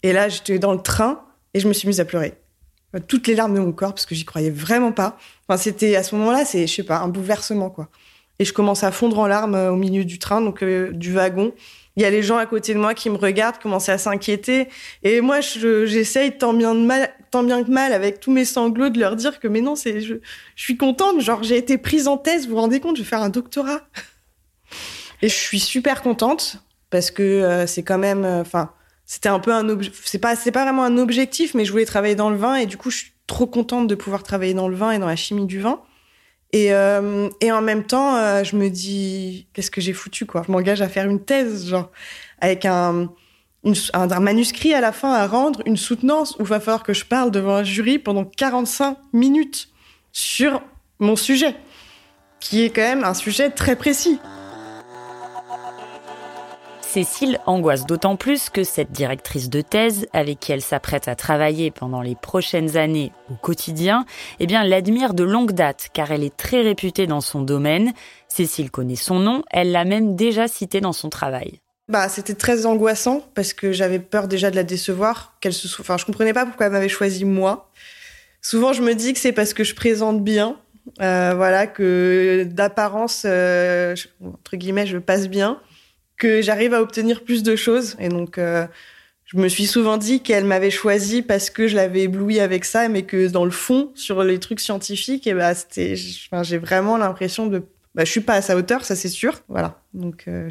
Et 0.03 0.13
là 0.13 0.29
j'étais 0.29 0.59
dans 0.59 0.73
le 0.73 0.81
train 0.81 1.21
et 1.53 1.59
je 1.59 1.67
me 1.67 1.73
suis 1.73 1.87
mise 1.87 1.99
à 1.99 2.05
pleurer. 2.05 2.33
Toutes 3.07 3.27
les 3.27 3.35
larmes 3.35 3.53
de 3.53 3.59
mon 3.59 3.71
corps 3.71 3.93
parce 3.93 4.05
que 4.05 4.15
j'y 4.15 4.25
croyais 4.25 4.51
vraiment 4.51 4.91
pas. 4.91 5.17
Enfin 5.47 5.57
c'était 5.57 5.95
à 5.95 6.03
ce 6.03 6.15
moment-là 6.15 6.45
c'est 6.45 6.67
je 6.67 6.73
sais 6.73 6.83
pas 6.83 6.99
un 6.99 7.07
bouleversement 7.07 7.69
quoi. 7.69 7.89
Et 8.37 8.45
je 8.45 8.53
commence 8.53 8.83
à 8.83 8.91
fondre 8.91 9.19
en 9.19 9.27
larmes 9.27 9.55
euh, 9.55 9.71
au 9.71 9.75
milieu 9.75 10.05
du 10.05 10.19
train 10.19 10.39
donc 10.39 10.63
euh, 10.63 10.91
du 10.91 11.11
wagon 11.11 11.51
il 11.99 12.03
y 12.03 12.05
a 12.05 12.09
les 12.09 12.23
gens 12.23 12.37
à 12.37 12.45
côté 12.45 12.73
de 12.73 12.79
moi 12.79 12.93
qui 12.93 13.09
me 13.09 13.17
regardent, 13.17 13.57
commencent 13.57 13.89
à 13.89 13.97
s'inquiéter. 13.97 14.69
Et 15.03 15.19
moi, 15.19 15.41
j'essaye 15.41 16.37
tant 16.37 16.53
bien 16.53 16.73
que 16.73 17.69
mal, 17.69 17.91
avec 17.91 18.21
tous 18.21 18.31
mes 18.31 18.45
sanglots, 18.45 18.87
de 18.87 18.97
leur 19.01 19.17
dire 19.17 19.41
que 19.41 19.49
mais 19.49 19.59
non, 19.59 19.75
c'est, 19.75 19.99
je, 19.99 20.15
je 20.55 20.63
suis 20.63 20.77
contente. 20.77 21.19
Genre, 21.19 21.43
j'ai 21.43 21.57
été 21.57 21.77
prise 21.77 22.07
en 22.07 22.15
thèse. 22.15 22.47
Vous 22.47 22.51
vous 22.51 22.61
rendez 22.61 22.79
compte, 22.79 22.95
je 22.95 23.01
vais 23.01 23.07
faire 23.07 23.21
un 23.21 23.27
doctorat. 23.27 23.81
Et 25.21 25.27
je 25.27 25.35
suis 25.35 25.59
super 25.59 26.01
contente 26.01 26.63
parce 26.89 27.11
que 27.11 27.21
euh, 27.21 27.67
c'est 27.67 27.83
quand 27.83 27.97
même, 27.97 28.23
euh, 28.23 28.39
enfin, 28.39 28.71
c'était 29.05 29.27
un 29.27 29.39
peu 29.39 29.51
un 29.51 29.67
c'est 30.05 30.19
pas, 30.19 30.37
c'est 30.37 30.53
pas 30.53 30.63
vraiment 30.63 30.85
un 30.85 30.97
objectif, 30.97 31.53
mais 31.53 31.65
je 31.65 31.71
voulais 31.73 31.85
travailler 31.85 32.15
dans 32.15 32.29
le 32.29 32.37
vin 32.37 32.55
et 32.55 32.65
du 32.65 32.77
coup, 32.77 32.91
je 32.91 32.97
suis 32.99 33.11
trop 33.27 33.45
contente 33.45 33.87
de 33.87 33.95
pouvoir 33.95 34.23
travailler 34.23 34.53
dans 34.53 34.69
le 34.69 34.75
vin 34.77 34.91
et 34.91 34.99
dans 34.99 35.07
la 35.07 35.17
chimie 35.17 35.47
du 35.47 35.59
vin. 35.59 35.81
Et, 36.51 36.73
euh, 36.73 37.29
et 37.41 37.51
en 37.51 37.61
même 37.61 37.83
temps, 37.83 38.15
euh, 38.15 38.43
je 38.43 38.55
me 38.55 38.69
dis, 38.69 39.47
qu'est-ce 39.53 39.69
que 39.69 39.81
j'ai 39.81 39.93
foutu, 39.93 40.25
quoi 40.25 40.43
Je 40.45 40.51
m'engage 40.51 40.81
à 40.81 40.89
faire 40.89 41.05
une 41.05 41.23
thèse, 41.23 41.67
genre, 41.67 41.91
avec 42.41 42.65
un, 42.65 43.09
un, 43.93 44.19
manuscrit 44.19 44.73
à 44.73 44.81
la 44.81 44.91
fin 44.91 45.13
à 45.13 45.27
rendre, 45.27 45.61
une 45.65 45.77
soutenance, 45.77 46.35
où 46.39 46.41
il 46.41 46.47
va 46.47 46.59
falloir 46.59 46.83
que 46.83 46.93
je 46.93 47.05
parle 47.05 47.29
devant 47.29 47.55
un 47.55 47.63
jury 47.63 47.99
pendant 47.99 48.25
45 48.25 48.97
minutes 49.13 49.69
sur 50.11 50.61
mon 50.97 51.15
sujet, 51.15 51.55
qui 52.39 52.63
est 52.63 52.71
quand 52.71 52.81
même 52.81 53.03
un 53.03 53.13
sujet 53.13 53.51
très 53.51 53.75
précis. 53.75 54.19
Cécile 56.91 57.39
angoisse 57.45 57.85
d'autant 57.85 58.15
plus 58.15 58.49
que 58.49 58.63
cette 58.63 58.91
directrice 58.91 59.51
de 59.51 59.61
thèse, 59.61 60.07
avec 60.11 60.39
qui 60.39 60.53
elle 60.53 60.63
s'apprête 60.63 61.07
à 61.07 61.15
travailler 61.15 61.69
pendant 61.69 62.01
les 62.01 62.15
prochaines 62.15 62.77
années 62.77 63.11
au 63.29 63.35
quotidien, 63.35 64.07
eh 64.39 64.47
bien, 64.47 64.63
l'admire 64.63 65.13
de 65.13 65.23
longue 65.23 65.51
date, 65.51 65.89
car 65.93 66.11
elle 66.11 66.23
est 66.23 66.35
très 66.35 66.63
réputée 66.63 67.05
dans 67.05 67.21
son 67.21 67.41
domaine. 67.41 67.93
Cécile 68.27 68.71
connaît 68.71 68.95
son 68.95 69.19
nom, 69.19 69.43
elle 69.51 69.71
l'a 69.71 69.85
même 69.85 70.15
déjà 70.15 70.47
cité 70.47 70.81
dans 70.81 70.91
son 70.91 71.09
travail. 71.09 71.59
Bah, 71.89 72.09
c'était 72.09 72.33
très 72.33 72.65
angoissant 72.65 73.23
parce 73.35 73.53
que 73.53 73.71
j'avais 73.71 73.99
peur 73.99 74.27
déjà 74.27 74.49
de 74.49 74.55
la 74.55 74.63
décevoir, 74.63 75.35
qu'elle 75.41 75.53
se, 75.53 75.67
enfin, 75.79 75.97
je 75.97 76.05
comprenais 76.05 76.33
pas 76.33 76.47
pourquoi 76.47 76.65
elle 76.65 76.71
m'avait 76.71 76.89
choisi 76.89 77.23
moi. 77.23 77.69
Souvent, 78.41 78.73
je 78.73 78.81
me 78.81 78.95
dis 78.95 79.13
que 79.13 79.19
c'est 79.19 79.31
parce 79.31 79.53
que 79.53 79.63
je 79.63 79.75
présente 79.75 80.23
bien, 80.23 80.57
euh, 81.01 81.33
voilà, 81.35 81.67
que 81.67 82.47
d'apparence, 82.49 83.27
euh, 83.27 83.93
entre 84.23 84.57
guillemets, 84.57 84.87
je 84.87 84.97
passe 84.97 85.27
bien 85.27 85.59
que 86.19 86.41
j'arrive 86.41 86.75
à 86.75 86.81
obtenir 86.81 87.23
plus 87.23 87.41
de 87.41 87.55
choses. 87.55 87.95
Et 87.97 88.09
donc, 88.09 88.37
euh, 88.37 88.67
je 89.25 89.37
me 89.37 89.47
suis 89.47 89.65
souvent 89.65 89.97
dit 89.97 90.21
qu'elle 90.21 90.45
m'avait 90.45 90.69
choisi 90.69 91.23
parce 91.23 91.49
que 91.49 91.67
je 91.67 91.75
l'avais 91.75 92.01
ébloui 92.03 92.39
avec 92.39 92.65
ça, 92.65 92.87
mais 92.89 93.03
que 93.03 93.27
dans 93.27 93.45
le 93.45 93.51
fond, 93.51 93.91
sur 93.95 94.23
les 94.23 94.39
trucs 94.39 94.59
scientifiques, 94.59 95.25
et 95.25 95.31
eh 95.31 95.33
bah, 95.33 95.55
c'était, 95.55 95.95
enfin, 96.27 96.43
j'ai 96.43 96.59
vraiment 96.59 96.97
l'impression 96.97 97.47
de, 97.47 97.63
bah, 97.95 98.05
je 98.05 98.11
suis 98.11 98.21
pas 98.21 98.35
à 98.35 98.41
sa 98.41 98.55
hauteur, 98.55 98.85
ça 98.85 98.95
c'est 98.95 99.09
sûr. 99.09 99.41
Voilà. 99.47 99.81
Donc, 99.93 100.25
euh, 100.27 100.49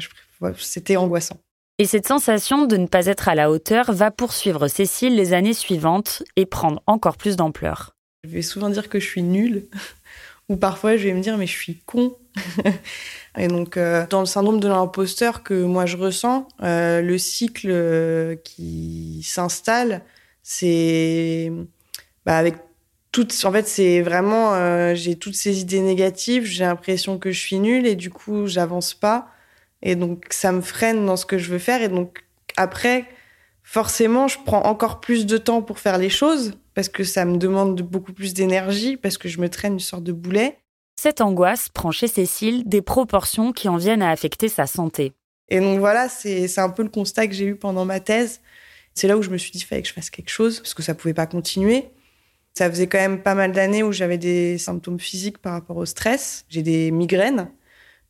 c'était 0.57 0.97
angoissant. 0.97 1.37
Et 1.77 1.85
cette 1.85 2.07
sensation 2.07 2.65
de 2.65 2.75
ne 2.75 2.87
pas 2.87 3.05
être 3.05 3.29
à 3.29 3.35
la 3.35 3.49
hauteur 3.49 3.93
va 3.93 4.11
poursuivre 4.11 4.67
Cécile 4.67 5.15
les 5.15 5.31
années 5.31 5.53
suivantes 5.53 6.23
et 6.35 6.45
prendre 6.45 6.83
encore 6.87 7.15
plus 7.15 7.37
d'ampleur. 7.37 7.95
Je 8.25 8.29
vais 8.29 8.41
souvent 8.41 8.69
dire 8.69 8.89
que 8.89 8.99
je 8.99 9.05
suis 9.05 9.23
nulle, 9.23 9.67
ou 10.49 10.57
parfois 10.57 10.97
je 10.97 11.07
vais 11.07 11.13
me 11.13 11.21
dire 11.21 11.37
mais 11.37 11.47
je 11.47 11.55
suis 11.55 11.77
con. 11.85 12.17
Et 13.37 13.47
donc, 13.47 13.77
euh, 13.77 14.05
dans 14.09 14.19
le 14.19 14.25
syndrome 14.25 14.59
de 14.59 14.67
l'imposteur 14.67 15.43
que 15.43 15.53
moi 15.53 15.85
je 15.85 15.97
ressens, 15.97 16.47
euh, 16.63 17.01
le 17.01 17.17
cycle 17.17 17.69
euh, 17.71 18.35
qui 18.43 19.21
s'installe, 19.23 20.01
c'est 20.43 21.51
bah, 22.25 22.37
avec 22.37 22.55
toutes. 23.11 23.33
En 23.45 23.51
fait, 23.51 23.67
c'est 23.67 24.01
vraiment. 24.01 24.93
j'ai 24.95 25.15
toutes 25.15 25.35
ces 25.35 25.61
idées 25.61 25.81
négatives, 25.81 26.45
j'ai 26.45 26.65
l'impression 26.65 27.17
que 27.17 27.31
je 27.31 27.39
suis 27.39 27.59
nulle 27.59 27.85
et 27.87 27.95
du 27.95 28.09
coup, 28.09 28.47
j'avance 28.47 28.93
pas. 28.93 29.29
Et 29.81 29.95
donc, 29.95 30.25
ça 30.31 30.51
me 30.51 30.61
freine 30.61 31.05
dans 31.05 31.15
ce 31.15 31.25
que 31.25 31.37
je 31.37 31.49
veux 31.51 31.59
faire. 31.59 31.81
Et 31.81 31.87
donc, 31.87 32.25
après, 32.57 33.05
forcément, 33.69 34.27
je 34.27 34.39
prends 34.43 34.63
encore 34.63 34.99
plus 34.99 35.27
de 35.27 35.37
temps 35.37 35.61
pour 35.61 35.77
faire 35.77 35.99
les 35.99 36.09
choses 36.09 36.53
parce 36.73 36.89
que 36.89 37.03
ça 37.03 37.23
me 37.23 37.37
demande 37.37 37.79
beaucoup 37.83 38.13
plus 38.13 38.33
d'énergie, 38.33 38.97
parce 38.97 39.19
que 39.19 39.29
je 39.29 39.39
me 39.39 39.47
traîne 39.47 39.73
une 39.73 39.79
sorte 39.79 40.03
de 40.03 40.11
boulet. 40.11 40.57
Cette 40.99 41.21
angoisse 41.21 41.69
prend 41.69 41.91
chez 41.91 42.07
Cécile 42.07 42.67
des 42.67 42.81
proportions 42.81 43.51
qui 43.51 43.69
en 43.69 43.77
viennent 43.77 44.01
à 44.01 44.09
affecter 44.09 44.49
sa 44.49 44.65
santé. 44.65 45.13
Et 45.49 45.59
donc 45.59 45.77
voilà, 45.77 46.09
c'est 46.09 46.57
un 46.57 46.69
peu 46.69 46.81
le 46.81 46.89
constat 46.89 47.27
que 47.27 47.33
j'ai 47.35 47.45
eu 47.45 47.55
pendant 47.55 47.85
ma 47.85 47.99
thèse. 47.99 48.41
C'est 48.95 49.07
là 49.07 49.15
où 49.17 49.21
je 49.21 49.29
me 49.29 49.37
suis 49.37 49.51
dit, 49.51 49.59
qu'il 49.59 49.67
fallait 49.67 49.83
que 49.83 49.87
je 49.87 49.93
fasse 49.93 50.09
quelque 50.09 50.31
chose, 50.31 50.59
parce 50.61 50.73
que 50.73 50.81
ça 50.81 50.95
pouvait 50.95 51.13
pas 51.13 51.27
continuer. 51.27 51.89
Ça 52.55 52.69
faisait 52.71 52.87
quand 52.87 52.97
même 52.97 53.21
pas 53.21 53.35
mal 53.35 53.51
d'années 53.51 53.83
où 53.83 53.91
j'avais 53.91 54.17
des 54.17 54.57
symptômes 54.57 54.99
physiques 54.99 55.37
par 55.37 55.53
rapport 55.53 55.77
au 55.77 55.85
stress. 55.85 56.43
J'ai 56.49 56.63
des 56.63 56.89
migraines, 56.89 57.51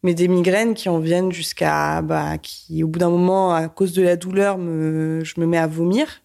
mais 0.03 0.13
des 0.13 0.27
migraines 0.27 0.73
qui 0.73 0.89
en 0.89 0.99
viennent 0.99 1.31
jusqu'à, 1.31 2.01
bah, 2.01 2.37
qui 2.37 2.83
au 2.83 2.87
bout 2.87 2.99
d'un 2.99 3.09
moment, 3.09 3.53
à 3.53 3.67
cause 3.67 3.93
de 3.93 4.01
la 4.01 4.15
douleur, 4.15 4.57
je 4.57 5.39
me 5.39 5.45
mets 5.45 5.57
à 5.57 5.67
vomir. 5.67 6.21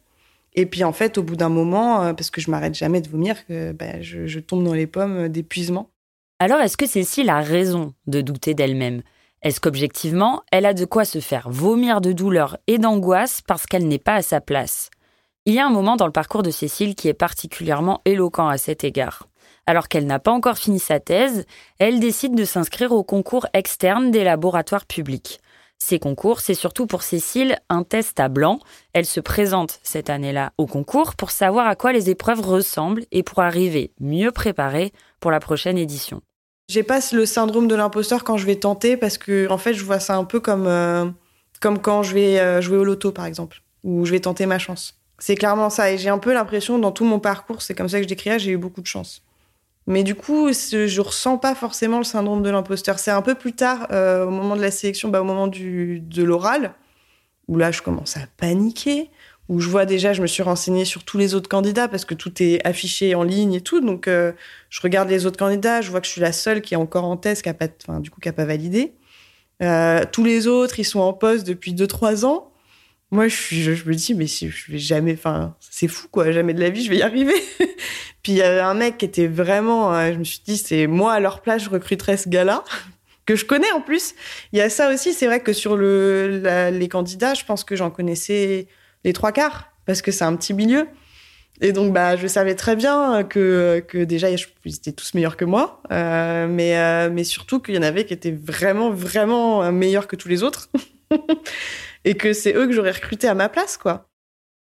Et 0.54 0.66
puis 0.66 0.84
en 0.84 0.92
fait, 0.92 1.18
au 1.18 1.22
bout 1.22 1.36
d'un 1.36 1.48
moment, 1.48 2.02
euh, 2.02 2.12
parce 2.12 2.30
que 2.30 2.40
je 2.40 2.50
m'arrête 2.50 2.74
jamais 2.74 3.00
de 3.00 3.08
vomir, 3.08 3.36
bah, 3.48 4.00
je, 4.00 4.26
je 4.26 4.40
tombe 4.40 4.62
dans 4.62 4.74
les 4.74 4.86
pommes 4.86 5.28
d'épuisement. 5.28 5.90
Alors 6.38 6.60
est-ce 6.60 6.76
que 6.76 6.86
Cécile 6.86 7.30
a 7.30 7.40
raison 7.40 7.94
de 8.06 8.20
douter 8.20 8.54
d'elle-même? 8.54 9.02
Est-ce 9.42 9.60
qu'objectivement, 9.60 10.42
elle 10.50 10.64
a 10.64 10.72
de 10.72 10.86
quoi 10.86 11.04
se 11.04 11.20
faire 11.20 11.50
vomir 11.50 12.00
de 12.00 12.12
douleur 12.12 12.56
et 12.66 12.78
d'angoisse 12.78 13.42
parce 13.46 13.66
qu'elle 13.66 13.86
n'est 13.86 13.98
pas 13.98 14.14
à 14.14 14.22
sa 14.22 14.40
place? 14.40 14.90
Il 15.44 15.52
y 15.52 15.58
a 15.58 15.66
un 15.66 15.70
moment 15.70 15.96
dans 15.96 16.06
le 16.06 16.12
parcours 16.12 16.42
de 16.42 16.50
Cécile 16.50 16.94
qui 16.94 17.08
est 17.08 17.14
particulièrement 17.14 18.00
éloquent 18.06 18.48
à 18.48 18.56
cet 18.56 18.84
égard. 18.84 19.28
Alors 19.66 19.88
qu'elle 19.88 20.06
n'a 20.06 20.18
pas 20.18 20.32
encore 20.32 20.58
fini 20.58 20.78
sa 20.78 21.00
thèse, 21.00 21.46
elle 21.78 22.00
décide 22.00 22.34
de 22.34 22.44
s'inscrire 22.44 22.92
au 22.92 23.02
concours 23.02 23.46
externe 23.54 24.10
des 24.10 24.24
laboratoires 24.24 24.86
publics. 24.86 25.40
Ces 25.78 25.98
concours, 25.98 26.40
c'est 26.40 26.54
surtout 26.54 26.86
pour 26.86 27.02
Cécile 27.02 27.58
un 27.68 27.82
test 27.82 28.18
à 28.20 28.28
blanc. 28.28 28.58
Elle 28.92 29.04
se 29.04 29.20
présente 29.20 29.80
cette 29.82 30.08
année-là 30.08 30.52
au 30.56 30.66
concours 30.66 31.14
pour 31.14 31.30
savoir 31.30 31.66
à 31.66 31.76
quoi 31.76 31.92
les 31.92 32.10
épreuves 32.10 32.40
ressemblent 32.40 33.04
et 33.12 33.22
pour 33.22 33.40
arriver 33.40 33.92
mieux 34.00 34.30
préparée 34.30 34.92
pour 35.20 35.30
la 35.30 35.40
prochaine 35.40 35.76
édition. 35.76 36.22
J'ai 36.68 36.82
pas 36.82 37.00
le 37.12 37.26
syndrome 37.26 37.68
de 37.68 37.74
l'imposteur 37.74 38.24
quand 38.24 38.38
je 38.38 38.46
vais 38.46 38.56
tenter 38.56 38.96
parce 38.96 39.18
que 39.18 39.46
en 39.50 39.58
fait 39.58 39.74
je 39.74 39.84
vois 39.84 40.00
ça 40.00 40.16
un 40.16 40.24
peu 40.24 40.40
comme 40.40 40.66
euh, 40.66 41.04
comme 41.60 41.78
quand 41.78 42.02
je 42.02 42.14
vais 42.14 42.40
euh, 42.40 42.62
jouer 42.62 42.78
au 42.78 42.84
loto 42.84 43.12
par 43.12 43.26
exemple 43.26 43.60
ou 43.82 44.06
je 44.06 44.12
vais 44.12 44.20
tenter 44.20 44.46
ma 44.46 44.58
chance. 44.58 44.98
C'est 45.18 45.34
clairement 45.34 45.68
ça 45.68 45.92
et 45.92 45.98
j'ai 45.98 46.08
un 46.08 46.18
peu 46.18 46.32
l'impression 46.32 46.78
dans 46.78 46.92
tout 46.92 47.04
mon 47.04 47.18
parcours 47.18 47.60
c'est 47.60 47.74
comme 47.74 47.90
ça 47.90 47.98
que 47.98 48.04
je 48.04 48.08
décrirais 48.08 48.38
j'ai 48.38 48.52
eu 48.52 48.56
beaucoup 48.56 48.80
de 48.80 48.86
chance. 48.86 49.23
Mais 49.86 50.02
du 50.02 50.14
coup 50.14 50.50
je 50.52 51.00
ressens 51.00 51.38
pas 51.38 51.54
forcément 51.54 51.98
le 51.98 52.04
syndrome 52.04 52.42
de 52.42 52.50
l'imposteur. 52.50 52.98
C'est 52.98 53.10
un 53.10 53.22
peu 53.22 53.34
plus 53.34 53.52
tard 53.52 53.88
euh, 53.90 54.26
au 54.26 54.30
moment 54.30 54.56
de 54.56 54.62
la 54.62 54.70
sélection, 54.70 55.08
bah, 55.08 55.20
au 55.20 55.24
moment 55.24 55.46
du 55.46 56.00
de 56.00 56.22
l'oral 56.22 56.74
où 57.48 57.58
là 57.58 57.70
je 57.70 57.82
commence 57.82 58.16
à 58.16 58.20
paniquer 58.38 59.10
où 59.48 59.60
je 59.60 59.68
vois 59.68 59.84
déjà, 59.84 60.12
je 60.12 60.22
me 60.22 60.26
suis 60.26 60.42
renseignée 60.42 60.84
sur 60.84 61.04
tous 61.04 61.18
les 61.18 61.34
autres 61.34 61.48
candidats 61.48 61.88
parce 61.88 62.04
que 62.04 62.14
tout 62.14 62.42
est 62.42 62.66
affiché 62.66 63.14
en 63.14 63.22
ligne 63.22 63.54
et 63.54 63.60
tout. 63.60 63.80
Donc, 63.80 64.08
euh, 64.08 64.32
je 64.70 64.80
regarde 64.80 65.08
les 65.10 65.26
autres 65.26 65.38
candidats, 65.38 65.82
je 65.82 65.90
vois 65.90 66.00
que 66.00 66.06
je 66.06 66.12
suis 66.12 66.20
la 66.20 66.32
seule 66.32 66.62
qui 66.62 66.74
est 66.74 66.78
encore 66.78 67.04
en 67.04 67.16
thèse, 67.16 67.42
qui 67.42 67.48
a 67.50 67.54
pas, 67.54 67.68
enfin, 67.86 68.00
du 68.00 68.10
coup, 68.10 68.20
qui 68.20 68.28
a 68.28 68.32
pas 68.32 68.46
validé. 68.46 68.94
Euh, 69.62 70.04
tous 70.10 70.24
les 70.24 70.46
autres, 70.46 70.80
ils 70.80 70.84
sont 70.84 71.00
en 71.00 71.12
poste 71.12 71.46
depuis 71.46 71.74
2-3 71.74 72.24
ans. 72.24 72.52
Moi, 73.14 73.28
je, 73.28 73.70
me 73.88 73.94
dis, 73.94 74.12
mais 74.12 74.26
si 74.26 74.50
je 74.50 74.72
vais 74.72 74.78
jamais, 74.78 75.12
enfin, 75.12 75.54
c'est 75.60 75.86
fou, 75.86 76.08
quoi, 76.10 76.32
jamais 76.32 76.52
de 76.52 76.58
la 76.58 76.68
vie, 76.68 76.82
je 76.82 76.90
vais 76.90 76.96
y 76.96 77.02
arriver. 77.02 77.40
Puis, 78.24 78.32
il 78.32 78.38
y 78.38 78.42
avait 78.42 78.58
un 78.58 78.74
mec 78.74 78.98
qui 78.98 79.04
était 79.04 79.28
vraiment, 79.28 79.94
euh, 79.94 80.12
je 80.12 80.18
me 80.18 80.24
suis 80.24 80.40
dit, 80.44 80.58
c'est 80.58 80.88
moi 80.88 81.12
à 81.12 81.20
leur 81.20 81.40
place, 81.40 81.62
je 81.62 81.70
recruterais 81.70 82.16
ce 82.16 82.28
gars-là, 82.28 82.64
que 83.24 83.36
je 83.36 83.44
connais 83.44 83.70
en 83.70 83.80
plus. 83.80 84.16
Il 84.52 84.58
y 84.58 84.62
a 84.62 84.68
ça 84.68 84.92
aussi, 84.92 85.12
c'est 85.12 85.26
vrai 85.26 85.38
que 85.38 85.52
sur 85.52 85.76
le, 85.76 86.42
les 86.72 86.88
candidats, 86.88 87.34
je 87.34 87.44
pense 87.44 87.62
que 87.62 87.76
j'en 87.76 87.88
connaissais 87.88 88.66
les 89.04 89.12
trois 89.12 89.30
quarts, 89.30 89.70
parce 89.86 90.02
que 90.02 90.10
c'est 90.10 90.24
un 90.24 90.34
petit 90.34 90.52
milieu. 90.52 90.88
Et 91.60 91.70
donc, 91.70 91.92
bah, 91.92 92.16
je 92.16 92.26
savais 92.26 92.56
très 92.56 92.74
bien 92.74 93.22
que, 93.22 93.78
que 93.86 94.02
déjà, 94.02 94.28
ils 94.28 94.44
étaient 94.66 94.90
tous 94.90 95.14
meilleurs 95.14 95.36
que 95.36 95.44
moi, 95.44 95.80
euh, 95.92 96.48
mais, 96.48 96.76
euh, 96.76 97.10
mais 97.12 97.22
surtout 97.22 97.60
qu'il 97.60 97.76
y 97.76 97.78
en 97.78 97.82
avait 97.82 98.06
qui 98.06 98.12
étaient 98.12 98.36
vraiment, 98.36 98.90
vraiment 98.90 99.70
meilleurs 99.70 100.08
que 100.08 100.16
tous 100.16 100.26
les 100.26 100.42
autres. 100.42 100.68
et 102.04 102.16
que 102.16 102.32
c'est 102.32 102.54
eux 102.54 102.66
que 102.66 102.72
j'aurais 102.72 102.92
recruté 102.92 103.28
à 103.28 103.34
ma 103.34 103.48
place, 103.48 103.76
quoi. 103.76 104.08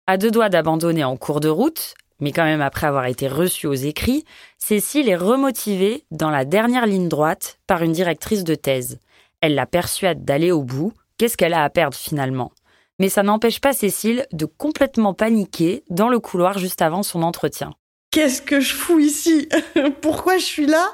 À 0.06 0.16
deux 0.16 0.30
doigts 0.30 0.48
d'abandonner 0.48 1.04
en 1.04 1.16
cours 1.16 1.40
de 1.40 1.48
route, 1.48 1.94
mais 2.20 2.32
quand 2.32 2.44
même 2.44 2.60
après 2.60 2.86
avoir 2.86 3.06
été 3.06 3.28
reçue 3.28 3.66
aux 3.66 3.74
écrits, 3.74 4.24
Cécile 4.58 5.08
est 5.08 5.16
remotivée 5.16 6.04
dans 6.10 6.30
la 6.30 6.44
dernière 6.44 6.86
ligne 6.86 7.08
droite 7.08 7.58
par 7.66 7.82
une 7.82 7.92
directrice 7.92 8.44
de 8.44 8.54
thèse. 8.54 8.98
Elle 9.40 9.54
la 9.54 9.66
persuade 9.66 10.24
d'aller 10.24 10.52
au 10.52 10.62
bout. 10.62 10.92
Qu'est-ce 11.18 11.36
qu'elle 11.36 11.54
a 11.54 11.64
à 11.64 11.70
perdre 11.70 11.96
finalement? 11.96 12.52
Mais 12.98 13.08
ça 13.08 13.22
n'empêche 13.22 13.60
pas 13.60 13.72
Cécile 13.72 14.26
de 14.32 14.44
complètement 14.44 15.14
paniquer 15.14 15.82
dans 15.90 16.08
le 16.08 16.20
couloir 16.20 16.58
juste 16.58 16.82
avant 16.82 17.02
son 17.02 17.22
entretien. 17.22 17.72
Qu'est-ce 18.12 18.42
que 18.42 18.60
je 18.60 18.74
fous 18.74 18.98
ici 18.98 19.48
Pourquoi 20.02 20.36
je 20.36 20.44
suis 20.44 20.66
là 20.66 20.86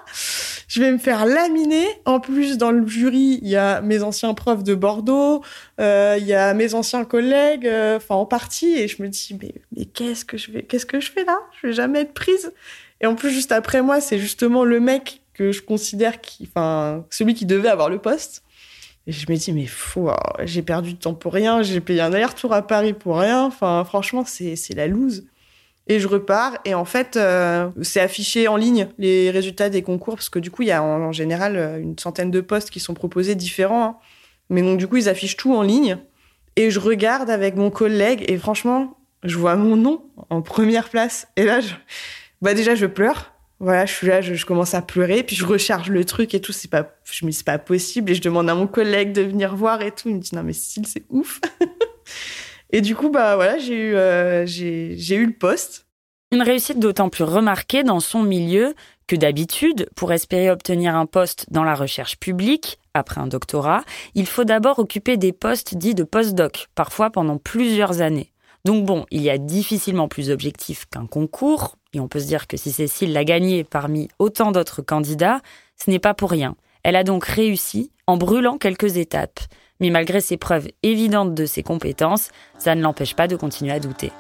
Je 0.69 0.81
vais 0.81 0.93
me 0.93 0.99
faire 0.99 1.27
laminer. 1.27 1.85
En 2.05 2.21
plus, 2.21 2.59
dans 2.59 2.71
le 2.71 2.87
jury, 2.87 3.41
il 3.43 3.49
y 3.49 3.57
a 3.57 3.81
mes 3.81 4.05
anciens 4.05 4.35
profs 4.35 4.63
de 4.63 4.77
Bordeaux, 4.77 5.43
euh, 5.81 6.17
il 6.17 6.27
y 6.29 6.33
a 6.33 6.55
mes 6.55 6.75
anciens 6.75 7.05
collègues, 7.05 7.67
euh, 7.67 7.97
enfin 7.97 8.15
en 8.15 8.25
partie, 8.25 8.73
et 8.73 8.87
je 8.87 9.03
me 9.03 9.09
dis 9.09 9.37
mais, 9.43 9.53
mais 9.77 9.85
qu'est-ce 9.85 10.25
que 10.25 10.37
je 10.39 10.53
vais, 10.53 10.63
qu'est-ce 10.63 10.87
que 10.87 11.01
je 11.01 11.11
fais 11.11 11.25
là? 11.25 11.37
Je 11.61 11.67
vais 11.67 11.73
jamais 11.73 12.03
être 12.03 12.15
prise. 12.15 12.53
Et 13.01 13.07
en 13.07 13.17
plus, 13.17 13.31
juste 13.33 13.51
après 13.51 13.83
moi, 13.83 14.01
c'est 14.01 14.21
justement 14.21 14.63
le 14.63 14.79
mec 14.79 15.21
que 15.35 15.51
je 15.51 15.61
considère 15.61 16.21
qui, 16.21 16.49
enfin, 16.49 17.05
celui 17.11 17.35
qui 17.35 17.47
devait 17.47 17.69
avoir 17.69 17.91
le 17.91 17.99
poste. 17.99 18.45
Et 19.09 19.13
je 19.13 19.29
me 19.29 19.35
dis, 19.35 19.53
mais 19.53 19.67
fou, 19.67 20.09
oh, 20.09 20.15
j'ai 20.45 20.63
perdu 20.63 20.93
de 20.93 20.99
temps 20.99 21.15
pour 21.15 21.33
rien, 21.33 21.63
j'ai 21.63 21.81
payé 21.81 22.01
un 22.01 22.13
aller-retour 22.13 22.53
à 22.53 22.65
Paris 22.65 22.93
pour 22.93 23.19
rien. 23.19 23.43
Enfin, 23.43 23.83
franchement, 23.85 24.25
c'est 24.25 24.75
la 24.77 24.87
loose. 24.87 25.25
Et 25.89 26.01
je 26.01 26.09
repars. 26.09 26.59
Et 26.65 26.75
en 26.75 26.85
fait, 26.85 27.17
euh, 27.17 27.71
c'est 27.83 28.01
affiché 28.01 28.47
en 28.47 28.57
ligne 28.57 28.89
les 28.99 29.31
résultats 29.31 29.71
des 29.71 29.83
concours 29.83 30.15
parce 30.15 30.29
que 30.29 30.39
du 30.39 30.51
coup, 30.51 30.63
il 30.63 30.69
y 30.69 30.73
a 30.73 30.83
en, 30.83 31.13
général 31.13 31.57
euh, 31.57 31.81
une 31.81 31.99
centaine 31.99 32.31
de 32.31 32.41
postes 32.41 32.71
qui 32.71 32.81
sont 32.81 32.95
proposés 32.95 33.35
différents. 33.35 33.85
Hein. 33.85 33.97
Mais 34.51 34.63
donc, 34.63 34.79
du 34.79 34.87
coup, 34.87 34.97
ils 34.97 35.09
affichent 35.09 35.37
tout 35.37 35.55
en 35.55 35.63
ligne. 35.63 35.99
Et 36.57 36.71
je 36.71 36.81
regarde 36.81 37.31
avec 37.31 37.57
mon 37.57 37.71
collègue 37.71 38.25
et 38.29 38.37
franchement, 38.37 38.99
je 39.23 39.37
vois 39.39 39.57
mon 39.57 39.77
nom 39.77 40.05
en 40.31 40.43
première 40.43 40.89
place. 40.89 41.29
Et 41.37 41.45
là, 41.45 41.61
bah 42.43 42.55
déjà, 42.55 42.75
je 42.75 42.87
pleure 42.87 43.33
voilà, 43.61 43.87
je 43.87 43.93
suis 43.93 44.07
là, 44.07 44.21
je, 44.21 44.47
commence 44.47 44.75
à 44.75 44.83
pleurer, 44.83 45.25
puis 45.25 45.35
je 45.35 45.45
recharge 45.45 45.91
le 45.91 46.05
truc 46.05 46.33
et 46.33 46.41
tout. 46.41 46.53
C'est 46.53 46.71
pas, 46.71 46.97
je 47.11 47.25
me 47.25 47.31
dis 47.31 47.37
c'est 47.37 47.47
pas 47.47 47.59
possible 47.59 48.11
et 48.11 48.15
je 48.15 48.23
demande 48.23 48.49
à 48.49 48.55
mon 48.55 48.69
collègue 48.69 49.13
de 49.13 49.23
venir 49.23 49.57
voir 49.57 49.83
et 49.83 49.91
tout. 49.91 50.09
Il 50.09 50.17
me 50.17 50.21
dit 50.21 50.35
non 50.35 50.45
mais 50.45 50.53
Cécile 50.53 50.87
c'est 50.87 51.05
ouf. 51.11 51.41
et 52.71 52.81
du 52.81 52.95
coup 52.95 53.11
bah 53.11 53.37
voilà, 53.37 53.59
j'ai 53.59 53.75
eu, 53.75 53.95
euh, 53.95 54.47
j'ai, 54.47 55.15
eu 55.15 55.27
le 55.27 55.33
poste. 55.33 55.87
Une 56.31 56.43
réussite 56.43 56.79
d'autant 56.79 57.09
plus 57.09 57.25
remarquée 57.25 57.83
dans 57.83 58.01
son 58.01 58.23
milieu 58.23 58.75
que 59.07 59.17
d'habitude, 59.17 59.89
pour 59.97 60.13
espérer 60.13 60.51
obtenir 60.51 60.95
un 60.95 61.07
poste 61.07 61.47
dans 61.51 61.65
la 61.65 61.75
recherche 61.75 62.19
publique, 62.19 62.79
après 62.93 63.21
un 63.21 63.27
doctorat, 63.27 63.83
il 64.15 64.27
faut 64.27 64.45
d'abord 64.45 64.79
occuper 64.79 65.17
des 65.17 65.33
postes 65.33 65.77
dits 65.77 65.95
de 65.95 66.03
postdoc, 66.03 66.67
parfois 66.75 67.11
pendant 67.11 67.39
plusieurs 67.39 68.03
années. 68.03 68.33
Donc 68.65 68.85
bon, 68.85 69.07
il 69.11 69.23
y 69.23 69.31
a 69.31 69.39
difficilement 69.39 70.09
plus 70.09 70.31
objectif 70.31 70.85
qu'un 70.87 71.07
concours, 71.07 71.77
et 71.95 72.01
on 72.01 72.09
peut 72.09 72.21
se 72.21 72.27
dire 72.27 72.47
que 72.47 72.59
si 72.59 72.71
Cécile 72.71 73.15
l'a 73.15 73.25
gagné 73.25 73.65
parmi 73.65 74.09
autant 74.19 74.53
d'autres 74.53 74.83
candidats, 74.83 75.41
ce 75.77 75.91
n'est 75.91 75.99
pas 75.99 76.13
pour 76.13 76.31
rien. 76.31 76.55
Elle 76.83 76.97
a 76.97 77.05
donc 77.05 77.25
réussi 77.25 77.93
en 78.07 78.17
brûlant 78.17 78.59
quelques 78.59 78.97
étapes. 78.97 79.41
Mais 79.81 79.91
malgré 79.91 80.21
ces 80.21 80.37
preuves 80.37 80.69
évidentes 80.83 81.35
de 81.35 81.47
ses 81.47 81.63
compétences, 81.63 82.31
ça 82.59 82.75
ne 82.75 82.83
l'empêche 82.83 83.15
pas 83.15 83.29
de 83.29 83.37
continuer 83.37 83.73
à 83.73 83.81
douter. 83.81 84.11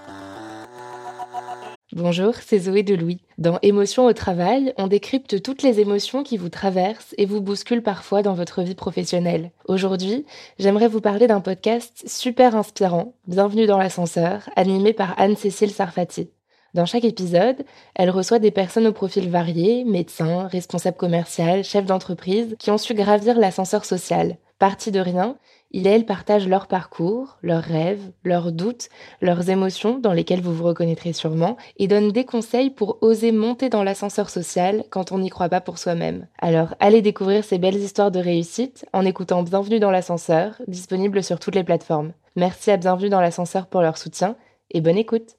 Bonjour, 1.92 2.34
c'est 2.34 2.58
Zoé 2.58 2.82
de 2.82 2.94
Louis. 2.94 3.22
Dans 3.38 3.58
Émotions 3.62 4.04
au 4.04 4.12
travail, 4.12 4.74
on 4.76 4.88
décrypte 4.88 5.42
toutes 5.42 5.62
les 5.62 5.80
émotions 5.80 6.22
qui 6.22 6.36
vous 6.36 6.50
traversent 6.50 7.14
et 7.16 7.24
vous 7.24 7.40
bousculent 7.40 7.82
parfois 7.82 8.20
dans 8.20 8.34
votre 8.34 8.62
vie 8.62 8.74
professionnelle. 8.74 9.52
Aujourd'hui, 9.66 10.26
j'aimerais 10.58 10.88
vous 10.88 11.00
parler 11.00 11.26
d'un 11.26 11.40
podcast 11.40 12.04
super 12.06 12.54
inspirant, 12.54 13.14
Bienvenue 13.26 13.66
dans 13.66 13.78
l'ascenseur, 13.78 14.50
animé 14.54 14.92
par 14.92 15.18
Anne-Cécile 15.18 15.70
Sarfati. 15.70 16.28
Dans 16.74 16.84
chaque 16.84 17.04
épisode, 17.04 17.64
elle 17.94 18.10
reçoit 18.10 18.38
des 18.38 18.50
personnes 18.50 18.86
au 18.86 18.92
profil 18.92 19.30
varié, 19.30 19.84
médecins, 19.84 20.46
responsables 20.46 20.98
commerciaux, 20.98 21.62
chefs 21.62 21.86
d'entreprise, 21.86 22.54
qui 22.58 22.70
ont 22.70 22.76
su 22.76 22.92
gravir 22.92 23.38
l'ascenseur 23.38 23.86
social. 23.86 24.36
Parti 24.58 24.90
de 24.90 24.98
rien, 24.98 25.36
il 25.70 25.86
et 25.86 25.90
elle 25.90 26.04
partagent 26.04 26.48
leur 26.48 26.66
parcours, 26.66 27.38
leurs 27.42 27.62
rêves, 27.62 28.10
leurs 28.24 28.50
doutes, 28.50 28.88
leurs 29.20 29.50
émotions 29.50 30.00
dans 30.00 30.12
lesquelles 30.12 30.40
vous 30.40 30.52
vous 30.52 30.64
reconnaîtrez 30.64 31.12
sûrement, 31.12 31.56
et 31.76 31.86
donnent 31.86 32.10
des 32.10 32.24
conseils 32.24 32.70
pour 32.70 32.98
oser 33.00 33.30
monter 33.30 33.68
dans 33.68 33.84
l'ascenseur 33.84 34.30
social 34.30 34.82
quand 34.90 35.12
on 35.12 35.20
n'y 35.20 35.30
croit 35.30 35.48
pas 35.48 35.60
pour 35.60 35.78
soi-même. 35.78 36.26
Alors 36.40 36.74
allez 36.80 37.02
découvrir 37.02 37.44
ces 37.44 37.58
belles 37.58 37.76
histoires 37.76 38.10
de 38.10 38.18
réussite 38.18 38.84
en 38.92 39.04
écoutant 39.04 39.44
Bienvenue 39.44 39.78
dans 39.78 39.92
l'ascenseur, 39.92 40.54
disponible 40.66 41.22
sur 41.22 41.38
toutes 41.38 41.54
les 41.54 41.62
plateformes. 41.62 42.12
Merci 42.34 42.72
à 42.72 42.76
Bienvenue 42.76 43.10
dans 43.10 43.20
l'ascenseur 43.20 43.68
pour 43.68 43.82
leur 43.82 43.96
soutien 43.96 44.34
et 44.72 44.80
bonne 44.80 44.98
écoute. 44.98 45.36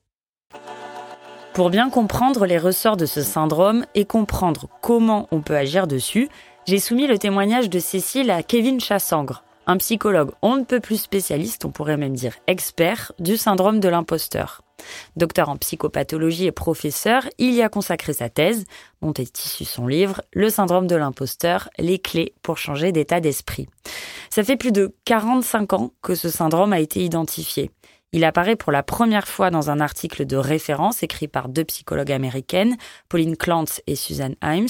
Pour 1.54 1.72
bien 1.72 1.90
comprendre 1.90 2.46
les 2.46 2.58
ressorts 2.58 2.96
de 2.96 3.06
ce 3.06 3.22
syndrome 3.22 3.86
et 3.94 4.06
comprendre 4.06 4.68
comment 4.82 5.28
on 5.32 5.42
peut 5.42 5.58
agir 5.58 5.88
dessus, 5.88 6.30
j'ai 6.70 6.78
soumis 6.78 7.08
le 7.08 7.18
témoignage 7.18 7.68
de 7.68 7.80
Cécile 7.80 8.30
à 8.30 8.44
Kevin 8.44 8.80
Chassangre, 8.80 9.44
un 9.66 9.78
psychologue 9.78 10.30
on 10.44 10.56
ne 10.56 10.64
peut 10.64 10.80
plus 10.80 11.02
spécialiste, 11.02 11.66
on 11.66 11.72
pourrait 11.72 11.98
même 11.98 12.14
dire 12.14 12.36
expert, 12.46 13.12
du 13.18 13.38
syndrome 13.38 13.80
de 13.80 13.90
l'imposteur. 13.90 14.62
Docteur 15.16 15.50
en 15.50 15.58
psychopathologie 15.58 16.46
et 16.46 16.52
professeur, 16.52 17.28
il 17.40 17.56
y 17.56 17.64
a 17.64 17.70
consacré 17.70 18.14
sa 18.14 18.30
thèse, 18.30 18.66
dont 19.02 19.14
est 19.14 19.44
issu 19.44 19.66
son 19.66 19.88
livre 19.88 20.22
Le 20.32 20.52
syndrome 20.52 20.86
de 20.86 20.96
l'imposteur, 20.96 21.70
les 21.80 21.98
clés 21.98 22.36
pour 22.44 22.60
changer 22.60 22.92
d'état 22.92 23.20
d'esprit. 23.20 23.68
Ça 24.30 24.44
fait 24.44 24.56
plus 24.56 24.72
de 24.72 24.94
45 25.06 25.74
ans 25.74 25.92
que 26.04 26.14
ce 26.14 26.30
syndrome 26.30 26.72
a 26.72 26.80
été 26.80 27.04
identifié. 27.04 27.72
Il 28.12 28.24
apparaît 28.24 28.56
pour 28.56 28.72
la 28.72 28.82
première 28.82 29.28
fois 29.28 29.51
dans 29.51 29.70
un 29.70 29.80
article 29.80 30.25
de 30.25 30.36
référence 30.36 31.04
écrit 31.04 31.28
par 31.28 31.48
deux 31.48 31.63
psychologues 31.63 32.12
américaines, 32.12 32.75
Pauline 33.08 33.38
Clance 33.38 33.82
et 33.86 33.96
Suzanne 33.96 34.36
Himes, 34.42 34.68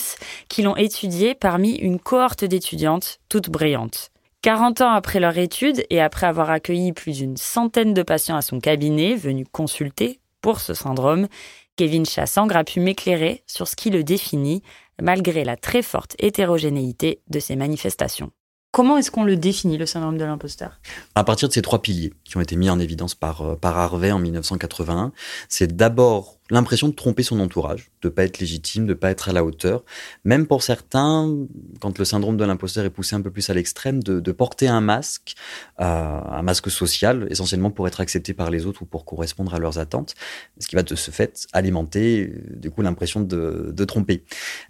qui 0.50 0.62
l'ont 0.62 0.75
étudié 0.75 1.36
parmi 1.36 1.75
une 1.75 2.00
cohorte 2.00 2.43
d'étudiantes 2.43 3.19
toutes 3.29 3.50
brillantes. 3.50 4.12
40 4.41 4.81
ans 4.81 4.91
après 4.91 5.19
leur 5.19 5.38
étude 5.38 5.86
et 5.89 6.01
après 6.01 6.27
avoir 6.27 6.50
accueilli 6.50 6.93
plus 6.93 7.17
d'une 7.17 7.38
centaine 7.38 7.93
de 7.93 8.03
patients 8.03 8.38
à 8.38 8.41
son 8.41 8.60
cabinet 8.60 9.15
venus 9.15 9.48
consulter 9.51 10.19
pour 10.41 10.60
ce 10.60 10.74
syndrome, 10.74 11.27
Kevin 11.75 12.05
Chassangre 12.05 12.58
a 12.58 12.63
pu 12.63 12.79
m'éclairer 12.79 13.43
sur 13.48 13.67
ce 13.67 13.75
qui 13.75 13.89
le 13.89 14.03
définit 14.03 14.63
malgré 15.01 15.46
la 15.46 15.55
très 15.55 15.81
forte 15.81 16.15
hétérogénéité 16.19 17.22
de 17.29 17.39
ses 17.39 17.55
manifestations. 17.55 18.31
Comment 18.71 18.97
est-ce 18.97 19.09
qu'on 19.09 19.23
le 19.23 19.35
définit, 19.35 19.77
le 19.77 19.85
syndrome 19.85 20.17
de 20.17 20.25
l'imposteur? 20.25 20.79
À 21.15 21.23
partir 21.23 21.47
de 21.47 21.53
ces 21.53 21.61
trois 21.61 21.81
piliers 21.81 22.13
qui 22.23 22.38
ont 22.38 22.41
été 22.41 22.55
mis 22.55 22.69
en 22.69 22.79
évidence 22.79 23.15
par, 23.15 23.41
euh, 23.41 23.55
par 23.55 23.77
Harvey 23.77 24.11
en 24.11 24.19
1981, 24.19 25.11
c'est 25.47 25.75
d'abord 25.75 26.38
l'impression 26.49 26.88
de 26.88 26.93
tromper 26.93 27.23
son 27.23 27.39
entourage, 27.39 27.91
de 28.01 28.09
pas 28.09 28.23
être 28.23 28.39
légitime, 28.39 28.85
de 28.85 28.93
pas 28.93 29.12
être 29.12 29.29
à 29.29 29.33
la 29.33 29.43
hauteur. 29.43 29.83
Même 30.23 30.47
pour 30.47 30.63
certains, 30.63 31.38
quand 31.79 31.97
le 31.97 32.05
syndrome 32.05 32.38
de 32.38 32.45
l'imposteur 32.45 32.85
est 32.85 32.89
poussé 32.89 33.15
un 33.15 33.21
peu 33.21 33.31
plus 33.31 33.49
à 33.49 33.53
l'extrême, 33.53 34.01
de, 34.03 34.31
porter 34.31 34.67
un 34.67 34.81
masque, 34.81 35.35
euh, 35.79 35.83
un 35.83 36.41
masque 36.41 36.71
social, 36.71 37.27
essentiellement 37.29 37.71
pour 37.71 37.88
être 37.88 37.99
accepté 37.99 38.33
par 38.33 38.51
les 38.51 38.65
autres 38.65 38.83
ou 38.83 38.85
pour 38.85 39.05
correspondre 39.05 39.53
à 39.53 39.59
leurs 39.59 39.79
attentes, 39.79 40.15
ce 40.59 40.67
qui 40.67 40.75
va 40.75 40.83
de 40.83 40.95
ce 40.95 41.12
fait 41.12 41.47
alimenter 41.51 42.31
du 42.49 42.71
coup 42.71 42.81
l'impression 42.81 43.21
de, 43.21 43.71
de, 43.73 43.85
tromper. 43.85 44.23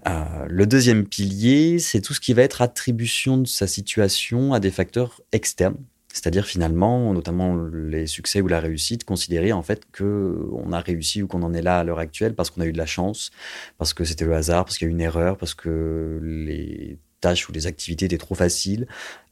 Euh, 0.07 0.45
le 0.47 0.65
deuxième 0.65 1.05
pilier, 1.05 1.79
c'est 1.79 2.01
tout 2.01 2.13
ce 2.13 2.19
qui 2.19 2.33
va 2.33 2.41
être 2.41 2.61
attribution 2.61 3.37
de 3.37 3.47
sa 3.47 3.67
situation 3.67 4.53
à 4.53 4.59
des 4.59 4.71
facteurs 4.71 5.21
externes 5.31 5.77
c'est-à-dire 6.11 6.45
finalement, 6.45 7.13
notamment 7.13 7.55
les 7.55 8.07
succès 8.07 8.41
ou 8.41 8.47
la 8.47 8.59
réussite, 8.59 9.03
considérer 9.03 9.53
en 9.53 9.61
fait 9.61 9.83
que 9.91 10.37
on 10.51 10.71
a 10.71 10.79
réussi 10.79 11.21
ou 11.21 11.27
qu'on 11.27 11.43
en 11.43 11.53
est 11.53 11.61
là 11.61 11.79
à 11.79 11.83
l'heure 11.83 11.99
actuelle 11.99 12.33
parce 12.33 12.49
qu'on 12.49 12.61
a 12.61 12.65
eu 12.65 12.71
de 12.71 12.77
la 12.77 12.87
chance, 12.87 13.31
parce 13.77 13.93
que 13.93 14.03
c'était 14.03 14.25
le 14.25 14.33
hasard, 14.33 14.65
parce 14.65 14.77
qu'il 14.77 14.85
y 14.85 14.89
a 14.89 14.91
eu 14.91 14.93
une 14.93 15.01
erreur, 15.01 15.37
parce 15.37 15.53
que 15.53 16.19
les 16.23 16.97
tâches 17.21 17.47
ou 17.47 17.51
les 17.51 17.67
activités 17.67 18.05
étaient 18.05 18.17
trop 18.17 18.35
faciles. 18.35 18.87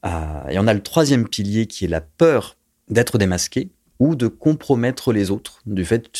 Euh, 0.06 0.48
et 0.50 0.60
on 0.60 0.68
a 0.68 0.74
le 0.74 0.84
troisième 0.84 1.28
pilier 1.28 1.66
qui 1.66 1.86
est 1.86 1.90
la 1.90 2.02
peur 2.02 2.58
d'être 2.90 3.18
démasqué 3.18 3.72
ou 4.00 4.16
de 4.16 4.28
compromettre 4.28 5.12
les 5.12 5.32
autres 5.32 5.62
du 5.66 5.84
fait 5.84 6.12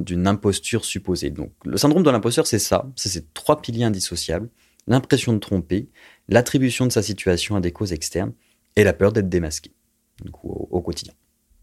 d'une 0.00 0.26
imposture 0.26 0.86
supposée. 0.86 1.28
Donc 1.28 1.52
le 1.64 1.76
syndrome 1.76 2.02
de 2.02 2.10
l'imposteur, 2.10 2.46
c'est 2.46 2.58
ça, 2.58 2.86
c'est 2.96 3.10
ces 3.10 3.26
trois 3.34 3.60
piliers 3.60 3.84
indissociables, 3.84 4.48
l'impression 4.86 5.34
de 5.34 5.38
tromper, 5.38 5.88
l'attribution 6.28 6.86
de 6.86 6.92
sa 6.92 7.02
situation 7.02 7.56
à 7.56 7.60
des 7.60 7.72
causes 7.72 7.92
externes 7.92 8.32
et 8.76 8.84
la 8.84 8.94
peur 8.94 9.12
d'être 9.12 9.28
démasqué 9.28 9.75
du 10.24 10.30
coup, 10.30 10.48
au, 10.70 10.80
quotidien. 10.80 11.12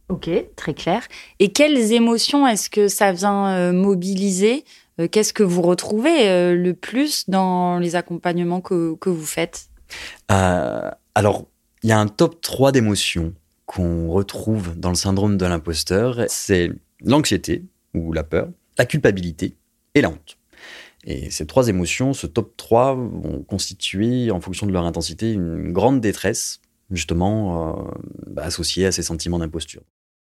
Ok, 0.10 0.30
très 0.56 0.74
clair. 0.74 1.08
Et 1.40 1.52
quelles 1.52 1.94
émotions 1.94 2.48
est-ce 2.48 2.70
que 2.70 2.88
ça 2.88 3.12
vient 3.12 3.48
euh, 3.48 3.72
mobiliser 3.72 4.64
euh, 5.00 5.08
Qu'est-ce 5.08 5.34
que 5.34 5.44
vous 5.44 5.62
retrouvez 5.62 6.30
euh, 6.30 6.56
le 6.56 6.74
plus 6.74 7.30
dans 7.30 7.80
les 7.80 7.96
accompagnements 7.96 8.62
que, 8.62 8.96
que 8.96 9.10
vous 9.10 9.26
faites? 9.26 9.70
Alors, 10.28 11.46
il 11.84 11.90
y 11.90 11.92
a 11.92 12.00
un 12.00 12.08
top 12.08 12.42
3 12.42 12.72
d'émotions 12.72 13.34
qu'on 13.66 14.10
retrouve 14.10 14.78
dans 14.78 14.90
le 14.90 14.96
syndrome 14.96 15.38
de 15.38 15.46
l'imposteur. 15.46 16.26
C'est 16.28 16.72
l'anxiété 17.02 17.64
ou 17.94 18.14
la 18.14 18.24
peur, 18.24 18.50
la 18.78 18.86
culpabilité 18.86 19.56
et 19.94 20.02
la 20.02 20.10
honte. 20.10 20.38
Et 21.06 21.30
ces 21.30 21.46
trois 21.46 21.68
émotions, 21.68 22.14
ce 22.14 22.28
top 22.28 22.56
3, 22.56 22.96
vont 22.96 23.44
constituer, 23.44 24.32
en 24.32 24.40
fonction 24.40 24.66
de 24.66 24.72
leur 24.72 24.86
intensité, 24.86 25.34
une 25.34 25.72
grande 25.74 26.00
détresse 26.00 26.62
justement 26.92 27.72
euh, 27.72 27.84
bah, 28.28 28.44
associé 28.44 28.86
à 28.86 28.92
ces 28.92 29.04
sentiments 29.04 29.40
d'imposture. 29.40 29.82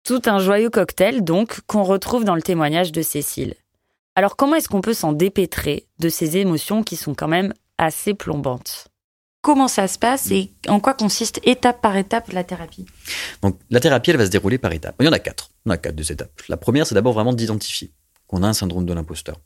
Tout 0.03 0.21
un 0.25 0.39
joyeux 0.39 0.69
cocktail, 0.69 1.23
donc, 1.23 1.61
qu'on 1.67 1.83
retrouve 1.83 2.25
dans 2.25 2.35
le 2.35 2.41
témoignage 2.41 2.91
de 2.91 3.01
Cécile. 3.01 3.55
Alors 4.15 4.35
comment 4.35 4.55
est-ce 4.55 4.69
qu'on 4.69 4.81
peut 4.81 4.93
s'en 4.93 5.13
dépêtrer 5.13 5.87
de 5.99 6.09
ces 6.09 6.37
émotions 6.37 6.83
qui 6.83 6.97
sont 6.97 7.15
quand 7.15 7.27
même 7.27 7.53
assez 7.77 8.13
plombantes? 8.13 8.89
Comment 9.41 9.67
ça 9.67 9.87
se 9.87 9.99
passe 9.99 10.31
et 10.31 10.53
en 10.69 10.79
quoi 10.79 10.93
consiste 10.93 11.41
étape 11.43 11.81
par 11.81 11.97
étape 11.97 12.31
la 12.31 12.43
thérapie? 12.43 12.85
Donc 13.41 13.59
la 13.69 13.79
thérapie, 13.79 14.11
elle 14.11 14.17
va 14.17 14.25
se 14.25 14.31
dérouler 14.31 14.57
par 14.57 14.71
étapes. 14.71 14.95
Il 14.99 15.05
y 15.05 15.09
en 15.09 15.13
a 15.13 15.19
quatre. 15.19 15.51
On 15.65 15.69
a 15.69 15.77
quatre 15.77 15.95
de 15.95 16.11
étapes. 16.11 16.41
La 16.47 16.57
première, 16.57 16.87
c'est 16.87 16.95
d'abord 16.95 17.13
vraiment 17.13 17.33
d'identifier 17.33 17.91
qu'on 18.27 18.43
a 18.43 18.47
un 18.47 18.53
syndrome 18.53 18.85
de 18.85 18.93
l'imposteur. 18.93 19.41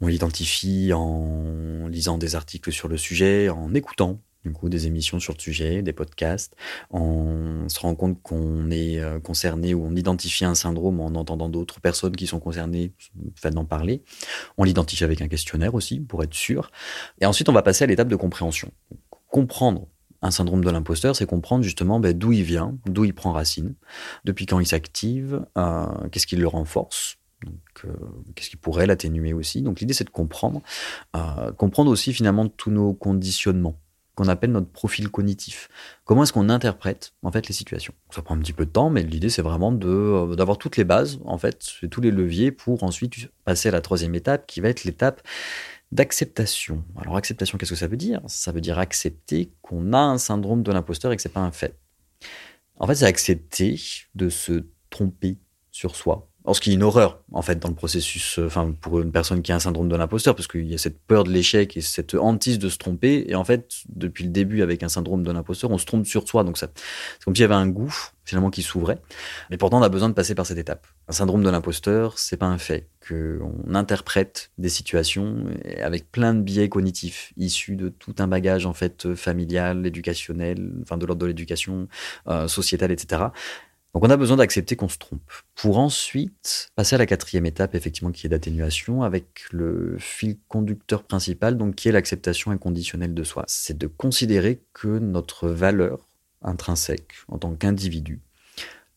On 0.00 0.08
l'identifie 0.08 0.92
en 0.92 1.86
lisant 1.88 2.18
des 2.18 2.34
articles 2.34 2.72
sur 2.72 2.88
le 2.88 2.96
sujet, 2.98 3.48
en 3.48 3.72
écoutant 3.72 4.20
du 4.44 4.52
coup, 4.52 4.68
des 4.68 4.86
émissions 4.86 5.20
sur 5.20 5.34
le 5.34 5.40
sujet, 5.40 5.82
des 5.82 5.92
podcasts. 5.92 6.54
On 6.90 7.68
se 7.68 7.78
rend 7.78 7.94
compte 7.94 8.20
qu'on 8.22 8.70
est 8.70 8.98
euh, 8.98 9.20
concerné 9.20 9.74
ou 9.74 9.84
on 9.84 9.94
identifie 9.94 10.44
un 10.44 10.54
syndrome 10.54 11.00
en 11.00 11.14
entendant 11.14 11.48
d'autres 11.48 11.80
personnes 11.80 12.16
qui 12.16 12.26
sont 12.26 12.40
concernées, 12.40 12.92
fait 13.36 13.50
d'en 13.50 13.64
parler. 13.64 14.02
On 14.58 14.64
l'identifie 14.64 15.04
avec 15.04 15.20
un 15.20 15.28
questionnaire 15.28 15.74
aussi, 15.74 16.00
pour 16.00 16.22
être 16.24 16.34
sûr. 16.34 16.70
Et 17.20 17.26
ensuite, 17.26 17.48
on 17.48 17.52
va 17.52 17.62
passer 17.62 17.84
à 17.84 17.86
l'étape 17.86 18.08
de 18.08 18.16
compréhension. 18.16 18.72
Comprendre 19.28 19.86
un 20.22 20.30
syndrome 20.30 20.64
de 20.64 20.70
l'imposteur, 20.70 21.16
c'est 21.16 21.26
comprendre 21.26 21.64
justement 21.64 22.00
ben, 22.00 22.16
d'où 22.16 22.32
il 22.32 22.42
vient, 22.42 22.76
d'où 22.86 23.04
il 23.04 23.14
prend 23.14 23.32
racine, 23.32 23.74
depuis 24.24 24.46
quand 24.46 24.60
il 24.60 24.66
s'active, 24.66 25.44
euh, 25.58 25.86
qu'est-ce 26.10 26.26
qui 26.26 26.36
le 26.36 26.46
renforce, 26.46 27.18
euh, 27.84 27.92
qu'est-ce 28.34 28.50
qui 28.50 28.56
pourrait 28.56 28.86
l'atténuer 28.86 29.32
aussi 29.32 29.62
Donc, 29.62 29.80
l'idée, 29.80 29.94
c'est 29.94 30.04
de 30.04 30.10
comprendre, 30.10 30.62
comprendre 31.56 31.90
aussi 31.90 32.12
finalement 32.12 32.48
tous 32.48 32.70
nos 32.70 32.92
conditionnements 32.92 33.76
qu'on 34.14 34.28
appelle 34.28 34.52
notre 34.52 34.70
profil 34.70 35.08
cognitif. 35.08 35.68
Comment 36.04 36.24
est-ce 36.24 36.32
qu'on 36.32 36.48
interprète 36.48 37.14
en 37.22 37.32
fait 37.32 37.48
les 37.48 37.54
situations? 37.54 37.94
Ça 38.10 38.22
prend 38.22 38.34
un 38.34 38.38
petit 38.38 38.52
peu 38.52 38.66
de 38.66 38.70
temps, 38.70 38.90
mais 38.90 39.02
l'idée 39.02 39.30
c'est 39.30 39.42
vraiment 39.42 39.72
euh, 39.84 40.34
d'avoir 40.34 40.58
toutes 40.58 40.76
les 40.76 40.84
bases 40.84 41.18
en 41.24 41.38
fait, 41.38 41.64
tous 41.90 42.00
les 42.00 42.10
leviers 42.10 42.52
pour 42.52 42.82
ensuite 42.82 43.30
passer 43.44 43.68
à 43.68 43.72
la 43.72 43.80
troisième 43.80 44.14
étape, 44.14 44.46
qui 44.46 44.60
va 44.60 44.68
être 44.68 44.84
l'étape 44.84 45.22
d'acceptation. 45.92 46.84
Alors 47.00 47.16
acceptation, 47.16 47.58
qu'est-ce 47.58 47.72
que 47.72 47.76
ça 47.76 47.86
veut 47.86 47.96
dire? 47.96 48.20
Ça 48.26 48.52
veut 48.52 48.60
dire 48.60 48.78
accepter 48.78 49.52
qu'on 49.62 49.92
a 49.92 49.98
un 49.98 50.18
syndrome 50.18 50.62
de 50.62 50.72
l'imposteur 50.72 51.12
et 51.12 51.16
que 51.16 51.22
c'est 51.22 51.28
pas 51.28 51.40
un 51.40 51.52
fait. 51.52 51.78
En 52.76 52.86
fait, 52.86 52.96
c'est 52.96 53.06
accepter 53.06 53.80
de 54.14 54.28
se 54.28 54.64
tromper 54.90 55.38
sur 55.70 55.94
soi 55.96 56.31
ce 56.52 56.60
qui 56.60 56.70
est 56.70 56.74
une 56.74 56.82
horreur, 56.82 57.20
en 57.32 57.42
fait, 57.42 57.58
dans 57.60 57.68
le 57.68 57.74
processus, 57.74 58.38
euh, 58.38 58.46
enfin, 58.46 58.74
pour 58.80 59.00
une 59.00 59.12
personne 59.12 59.42
qui 59.42 59.52
a 59.52 59.54
un 59.54 59.60
syndrome 59.60 59.88
de 59.88 59.94
l'imposteur, 59.94 60.34
parce 60.34 60.48
qu'il 60.48 60.66
y 60.66 60.74
a 60.74 60.78
cette 60.78 60.98
peur 60.98 61.22
de 61.22 61.30
l'échec 61.30 61.76
et 61.76 61.80
cette 61.80 62.14
hantise 62.14 62.58
de 62.58 62.68
se 62.68 62.78
tromper. 62.78 63.24
Et 63.28 63.36
en 63.36 63.44
fait, 63.44 63.82
depuis 63.88 64.24
le 64.24 64.30
début, 64.30 64.62
avec 64.62 64.82
un 64.82 64.88
syndrome 64.88 65.22
de 65.22 65.30
l'imposteur, 65.30 65.70
on 65.70 65.78
se 65.78 65.86
trompe 65.86 66.06
sur 66.06 66.26
soi. 66.26 66.42
Donc, 66.42 66.58
c'est 66.58 66.70
comme 67.24 67.36
s'il 67.36 67.42
y 67.42 67.44
avait 67.44 67.54
un 67.54 67.68
gouffre, 67.68 68.14
finalement, 68.24 68.50
qui 68.50 68.62
s'ouvrait. 68.62 68.98
Mais 69.50 69.56
pourtant, 69.56 69.78
on 69.78 69.82
a 69.82 69.88
besoin 69.88 70.08
de 70.08 70.14
passer 70.14 70.34
par 70.34 70.44
cette 70.44 70.58
étape. 70.58 70.86
Un 71.06 71.12
syndrome 71.12 71.44
de 71.44 71.50
l'imposteur, 71.50 72.18
c'est 72.18 72.36
pas 72.36 72.46
un 72.46 72.58
fait. 72.58 72.88
Qu'on 73.08 73.74
interprète 73.74 74.50
des 74.58 74.68
situations 74.68 75.44
avec 75.80 76.10
plein 76.10 76.34
de 76.34 76.40
biais 76.40 76.68
cognitifs, 76.68 77.32
issus 77.36 77.76
de 77.76 77.88
tout 77.88 78.14
un 78.18 78.26
bagage, 78.26 78.66
en 78.66 78.72
fait, 78.72 79.14
familial, 79.14 79.86
éducationnel, 79.86 80.72
enfin, 80.82 80.96
de 80.96 81.06
l'ordre 81.06 81.22
de 81.22 81.26
l'éducation, 81.26 81.88
euh, 82.28 82.48
sociétale, 82.48 82.90
etc 82.90 83.26
donc 83.94 84.04
on 84.04 84.10
a 84.10 84.16
besoin 84.16 84.38
d'accepter 84.38 84.74
qu'on 84.74 84.88
se 84.88 84.96
trompe 84.96 85.30
pour 85.54 85.78
ensuite 85.78 86.70
passer 86.74 86.94
à 86.94 86.98
la 86.98 87.06
quatrième 87.06 87.44
étape 87.44 87.74
effectivement 87.74 88.10
qui 88.10 88.26
est 88.26 88.30
d'atténuation 88.30 89.02
avec 89.02 89.44
le 89.50 89.96
fil 89.98 90.38
conducteur 90.48 91.02
principal 91.02 91.58
donc 91.58 91.74
qui 91.74 91.88
est 91.88 91.92
l'acceptation 91.92 92.50
inconditionnelle 92.50 93.12
de 93.12 93.22
soi. 93.22 93.44
C'est 93.48 93.76
de 93.76 93.86
considérer 93.86 94.62
que 94.72 94.98
notre 94.98 95.48
valeur 95.48 96.08
intrinsèque 96.40 97.12
en 97.28 97.38
tant 97.38 97.54
qu'individu 97.54 98.20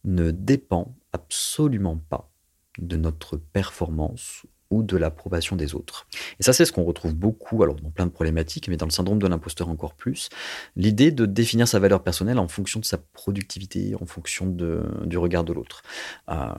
ne 0.05 0.31
dépend 0.31 0.95
absolument 1.11 1.97
pas 1.97 2.29
de 2.77 2.95
notre 2.95 3.37
performance 3.37 4.45
ou 4.69 4.83
de 4.83 4.97
l'approbation 4.97 5.55
des 5.55 5.75
autres. 5.75 6.07
Et 6.39 6.43
ça, 6.43 6.53
c'est 6.53 6.65
ce 6.65 6.71
qu'on 6.71 6.83
retrouve 6.83 7.13
beaucoup, 7.13 7.61
alors 7.63 7.75
dans 7.75 7.89
plein 7.89 8.05
de 8.05 8.11
problématiques, 8.11 8.67
mais 8.67 8.77
dans 8.77 8.85
le 8.85 8.91
syndrome 8.91 9.19
de 9.19 9.27
l'imposteur 9.27 9.69
encore 9.69 9.93
plus, 9.93 10.29
l'idée 10.75 11.11
de 11.11 11.25
définir 11.25 11.67
sa 11.67 11.79
valeur 11.79 12.03
personnelle 12.03 12.39
en 12.39 12.47
fonction 12.47 12.79
de 12.79 12.85
sa 12.85 12.97
productivité, 12.97 13.95
en 13.99 14.05
fonction 14.05 14.47
du 14.47 15.17
regard 15.17 15.43
de 15.43 15.53
l'autre. 15.53 15.83
Euh, 16.29 16.53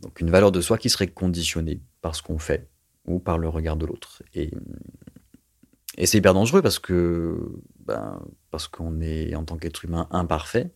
donc 0.00 0.20
une 0.20 0.30
valeur 0.30 0.52
de 0.52 0.60
soi 0.60 0.78
qui 0.78 0.90
serait 0.90 1.06
conditionnée 1.06 1.80
par 2.00 2.14
ce 2.14 2.22
qu'on 2.22 2.38
fait 2.38 2.68
ou 3.06 3.18
par 3.18 3.38
le 3.38 3.48
regard 3.48 3.76
de 3.76 3.86
l'autre. 3.86 4.22
Et, 4.34 4.50
et 5.96 6.06
c'est 6.06 6.18
hyper 6.18 6.34
dangereux 6.34 6.62
parce 6.62 6.78
que 6.78 7.38
ben, 7.80 8.20
parce 8.50 8.68
qu'on 8.68 9.00
est 9.00 9.34
en 9.34 9.44
tant 9.44 9.56
qu'être 9.56 9.84
humain 9.84 10.06
imparfait, 10.10 10.72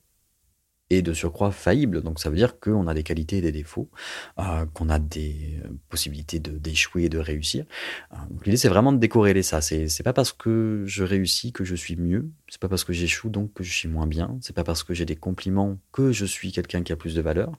et 0.90 1.02
de 1.02 1.12
surcroît 1.12 1.50
faillible. 1.50 2.02
Donc 2.02 2.20
ça 2.20 2.30
veut 2.30 2.36
dire 2.36 2.60
qu'on 2.60 2.86
a 2.86 2.94
des 2.94 3.02
qualités 3.02 3.38
et 3.38 3.40
des 3.40 3.52
défauts, 3.52 3.90
euh, 4.38 4.66
qu'on 4.72 4.88
a 4.88 4.98
des 4.98 5.60
euh, 5.64 5.68
possibilités 5.88 6.38
d'échouer 6.38 7.04
et 7.04 7.08
de 7.08 7.18
réussir. 7.18 7.64
Euh, 8.12 8.16
l'idée 8.44 8.56
c'est 8.56 8.68
vraiment 8.68 8.92
de 8.92 8.98
décorréler 8.98 9.42
ça. 9.42 9.60
C'est 9.60 10.02
pas 10.02 10.12
parce 10.12 10.32
que 10.32 10.84
je 10.86 11.02
réussis 11.02 11.52
que 11.52 11.64
je 11.64 11.74
suis 11.74 11.96
mieux. 11.96 12.30
C'est 12.48 12.60
pas 12.60 12.68
parce 12.68 12.84
que 12.84 12.92
j'échoue 12.92 13.30
donc 13.30 13.52
que 13.52 13.64
je 13.64 13.72
suis 13.72 13.88
moins 13.88 14.06
bien. 14.06 14.38
C'est 14.40 14.54
pas 14.54 14.64
parce 14.64 14.82
que 14.82 14.94
j'ai 14.94 15.04
des 15.04 15.16
compliments 15.16 15.78
que 15.92 16.12
je 16.12 16.24
suis 16.24 16.52
quelqu'un 16.52 16.82
qui 16.82 16.92
a 16.92 16.96
plus 16.96 17.14
de 17.14 17.20
valeur. 17.22 17.52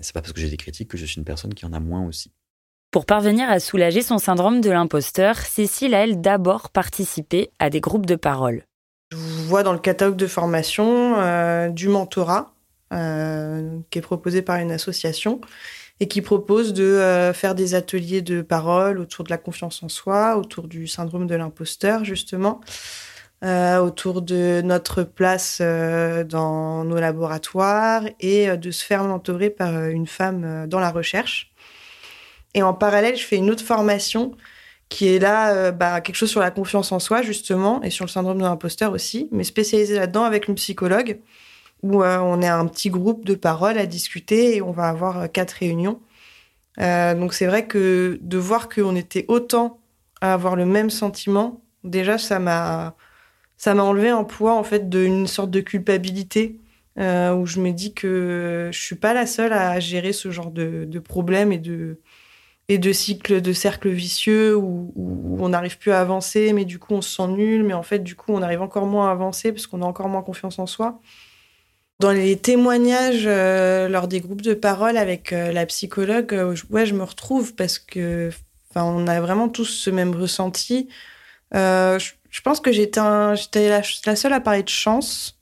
C'est 0.00 0.14
pas 0.14 0.20
parce 0.20 0.32
que 0.32 0.40
j'ai 0.40 0.50
des 0.50 0.56
critiques 0.56 0.88
que 0.88 0.96
je 0.96 1.04
suis 1.04 1.18
une 1.18 1.24
personne 1.24 1.54
qui 1.54 1.66
en 1.66 1.72
a 1.72 1.80
moins 1.80 2.06
aussi. 2.06 2.30
Pour 2.90 3.06
parvenir 3.06 3.50
à 3.50 3.58
soulager 3.58 4.02
son 4.02 4.18
syndrome 4.18 4.60
de 4.60 4.70
l'imposteur, 4.70 5.36
Cécile 5.38 5.94
a 5.94 6.04
elle 6.04 6.20
d'abord 6.20 6.70
participé 6.70 7.50
à 7.58 7.68
des 7.68 7.80
groupes 7.80 8.06
de 8.06 8.14
parole. 8.14 8.64
Je 9.44 9.48
vois 9.50 9.62
dans 9.62 9.74
le 9.74 9.78
catalogue 9.78 10.16
de 10.16 10.26
formation 10.26 11.16
euh, 11.18 11.68
du 11.68 11.88
mentorat 11.88 12.54
euh, 12.94 13.76
qui 13.90 13.98
est 13.98 14.02
proposé 14.02 14.40
par 14.40 14.56
une 14.56 14.72
association 14.72 15.42
et 16.00 16.08
qui 16.08 16.22
propose 16.22 16.72
de 16.72 16.82
euh, 16.82 17.34
faire 17.34 17.54
des 17.54 17.74
ateliers 17.74 18.22
de 18.22 18.40
parole 18.40 18.98
autour 18.98 19.22
de 19.22 19.28
la 19.28 19.36
confiance 19.36 19.82
en 19.82 19.90
soi, 19.90 20.38
autour 20.38 20.66
du 20.66 20.86
syndrome 20.86 21.26
de 21.26 21.34
l'imposteur 21.34 22.06
justement, 22.06 22.62
autour 23.42 24.22
de 24.22 24.62
notre 24.64 25.02
place 25.02 25.60
dans 25.60 26.84
nos 26.84 26.96
laboratoires 26.98 28.04
et 28.20 28.56
de 28.56 28.70
se 28.70 28.82
faire 28.82 29.04
mentorer 29.04 29.50
par 29.50 29.84
une 29.84 30.06
femme 30.06 30.66
dans 30.66 30.80
la 30.80 30.90
recherche. 30.90 31.52
Et 32.54 32.62
en 32.62 32.72
parallèle, 32.72 33.16
je 33.16 33.26
fais 33.26 33.36
une 33.36 33.50
autre 33.50 33.62
formation 33.62 34.32
qui 34.88 35.08
est 35.08 35.18
là 35.18 35.54
euh, 35.54 35.72
bah, 35.72 36.00
quelque 36.00 36.16
chose 36.16 36.30
sur 36.30 36.40
la 36.40 36.50
confiance 36.50 36.92
en 36.92 36.98
soi 36.98 37.22
justement 37.22 37.82
et 37.82 37.90
sur 37.90 38.04
le 38.04 38.10
syndrome 38.10 38.38
de 38.38 38.42
l'imposteur 38.44 38.92
aussi, 38.92 39.28
mais 39.32 39.44
spécialisé 39.44 39.96
là-dedans 39.96 40.24
avec 40.24 40.48
une 40.48 40.54
psychologue 40.54 41.20
où 41.82 42.02
euh, 42.02 42.18
on 42.18 42.40
est 42.42 42.48
un 42.48 42.66
petit 42.66 42.90
groupe 42.90 43.24
de 43.24 43.34
parole 43.34 43.78
à 43.78 43.86
discuter 43.86 44.56
et 44.56 44.62
on 44.62 44.72
va 44.72 44.88
avoir 44.88 45.18
euh, 45.22 45.26
quatre 45.26 45.52
réunions. 45.52 46.00
donc 46.78 47.34
c'est 47.34 47.46
vrai 47.46 47.66
que 47.66 48.18
de 48.20 48.38
voir 48.38 48.68
qu'on 48.68 48.96
était 48.96 49.24
autant 49.28 49.80
à 50.20 50.32
avoir 50.34 50.56
le 50.56 50.66
même 50.66 50.90
sentiment, 50.90 51.62
déjà 51.84 52.18
ça 52.18 52.38
m'a 52.38 52.96
ça 53.56 53.74
m'a 53.74 53.82
enlevé 53.84 54.08
un 54.08 54.24
poids 54.24 54.54
en 54.54 54.64
fait 54.64 54.88
d'une 54.90 55.26
sorte 55.26 55.50
de 55.50 55.60
culpabilité 55.60 56.60
où 56.96 57.46
je 57.46 57.60
me 57.60 57.70
dis 57.72 57.94
que 57.94 58.70
je 58.72 58.80
suis 58.80 58.96
pas 58.96 59.14
la 59.14 59.26
seule 59.26 59.52
à 59.52 59.78
gérer 59.80 60.12
ce 60.12 60.30
genre 60.30 60.50
de, 60.50 60.84
de 60.86 60.98
problèmes 60.98 61.52
et 61.52 61.58
de 61.58 62.00
et 62.68 62.78
de 62.78 62.92
cycles 62.92 63.40
de 63.40 63.52
cercles 63.52 63.90
vicieux 63.90 64.56
où, 64.56 64.92
on 65.38 65.50
n'arrive 65.50 65.78
plus 65.78 65.92
à 65.92 66.00
avancer, 66.00 66.52
mais 66.52 66.64
du 66.64 66.78
coup 66.78 66.94
on 66.94 67.02
se 67.02 67.16
sent 67.16 67.28
nul, 67.28 67.64
mais 67.64 67.74
en 67.74 67.82
fait 67.82 67.98
du 67.98 68.14
coup 68.14 68.32
on 68.32 68.40
arrive 68.40 68.62
encore 68.62 68.86
moins 68.86 69.08
à 69.08 69.12
avancer 69.12 69.52
parce 69.52 69.66
qu'on 69.66 69.82
a 69.82 69.84
encore 69.84 70.08
moins 70.08 70.22
confiance 70.22 70.58
en 70.58 70.66
soi. 70.66 71.00
Dans 72.00 72.12
les 72.12 72.36
témoignages 72.36 73.24
euh, 73.26 73.88
lors 73.88 74.08
des 74.08 74.20
groupes 74.20 74.42
de 74.42 74.54
parole 74.54 74.96
avec 74.96 75.32
euh, 75.32 75.52
la 75.52 75.66
psychologue, 75.66 76.34
euh, 76.34 76.54
ouais, 76.70 76.86
je 76.86 76.94
me 76.94 77.04
retrouve 77.04 77.54
parce 77.54 77.78
que 77.78 78.30
on 78.74 79.06
a 79.06 79.20
vraiment 79.20 79.48
tous 79.48 79.66
ce 79.66 79.90
même 79.90 80.14
ressenti. 80.14 80.88
Je, 81.52 82.40
pense 82.42 82.58
que 82.60 82.72
j'étais 82.72 83.00
la, 83.00 84.16
seule 84.16 84.32
à 84.32 84.40
parler 84.40 84.64
de 84.64 84.68
chance, 84.68 85.38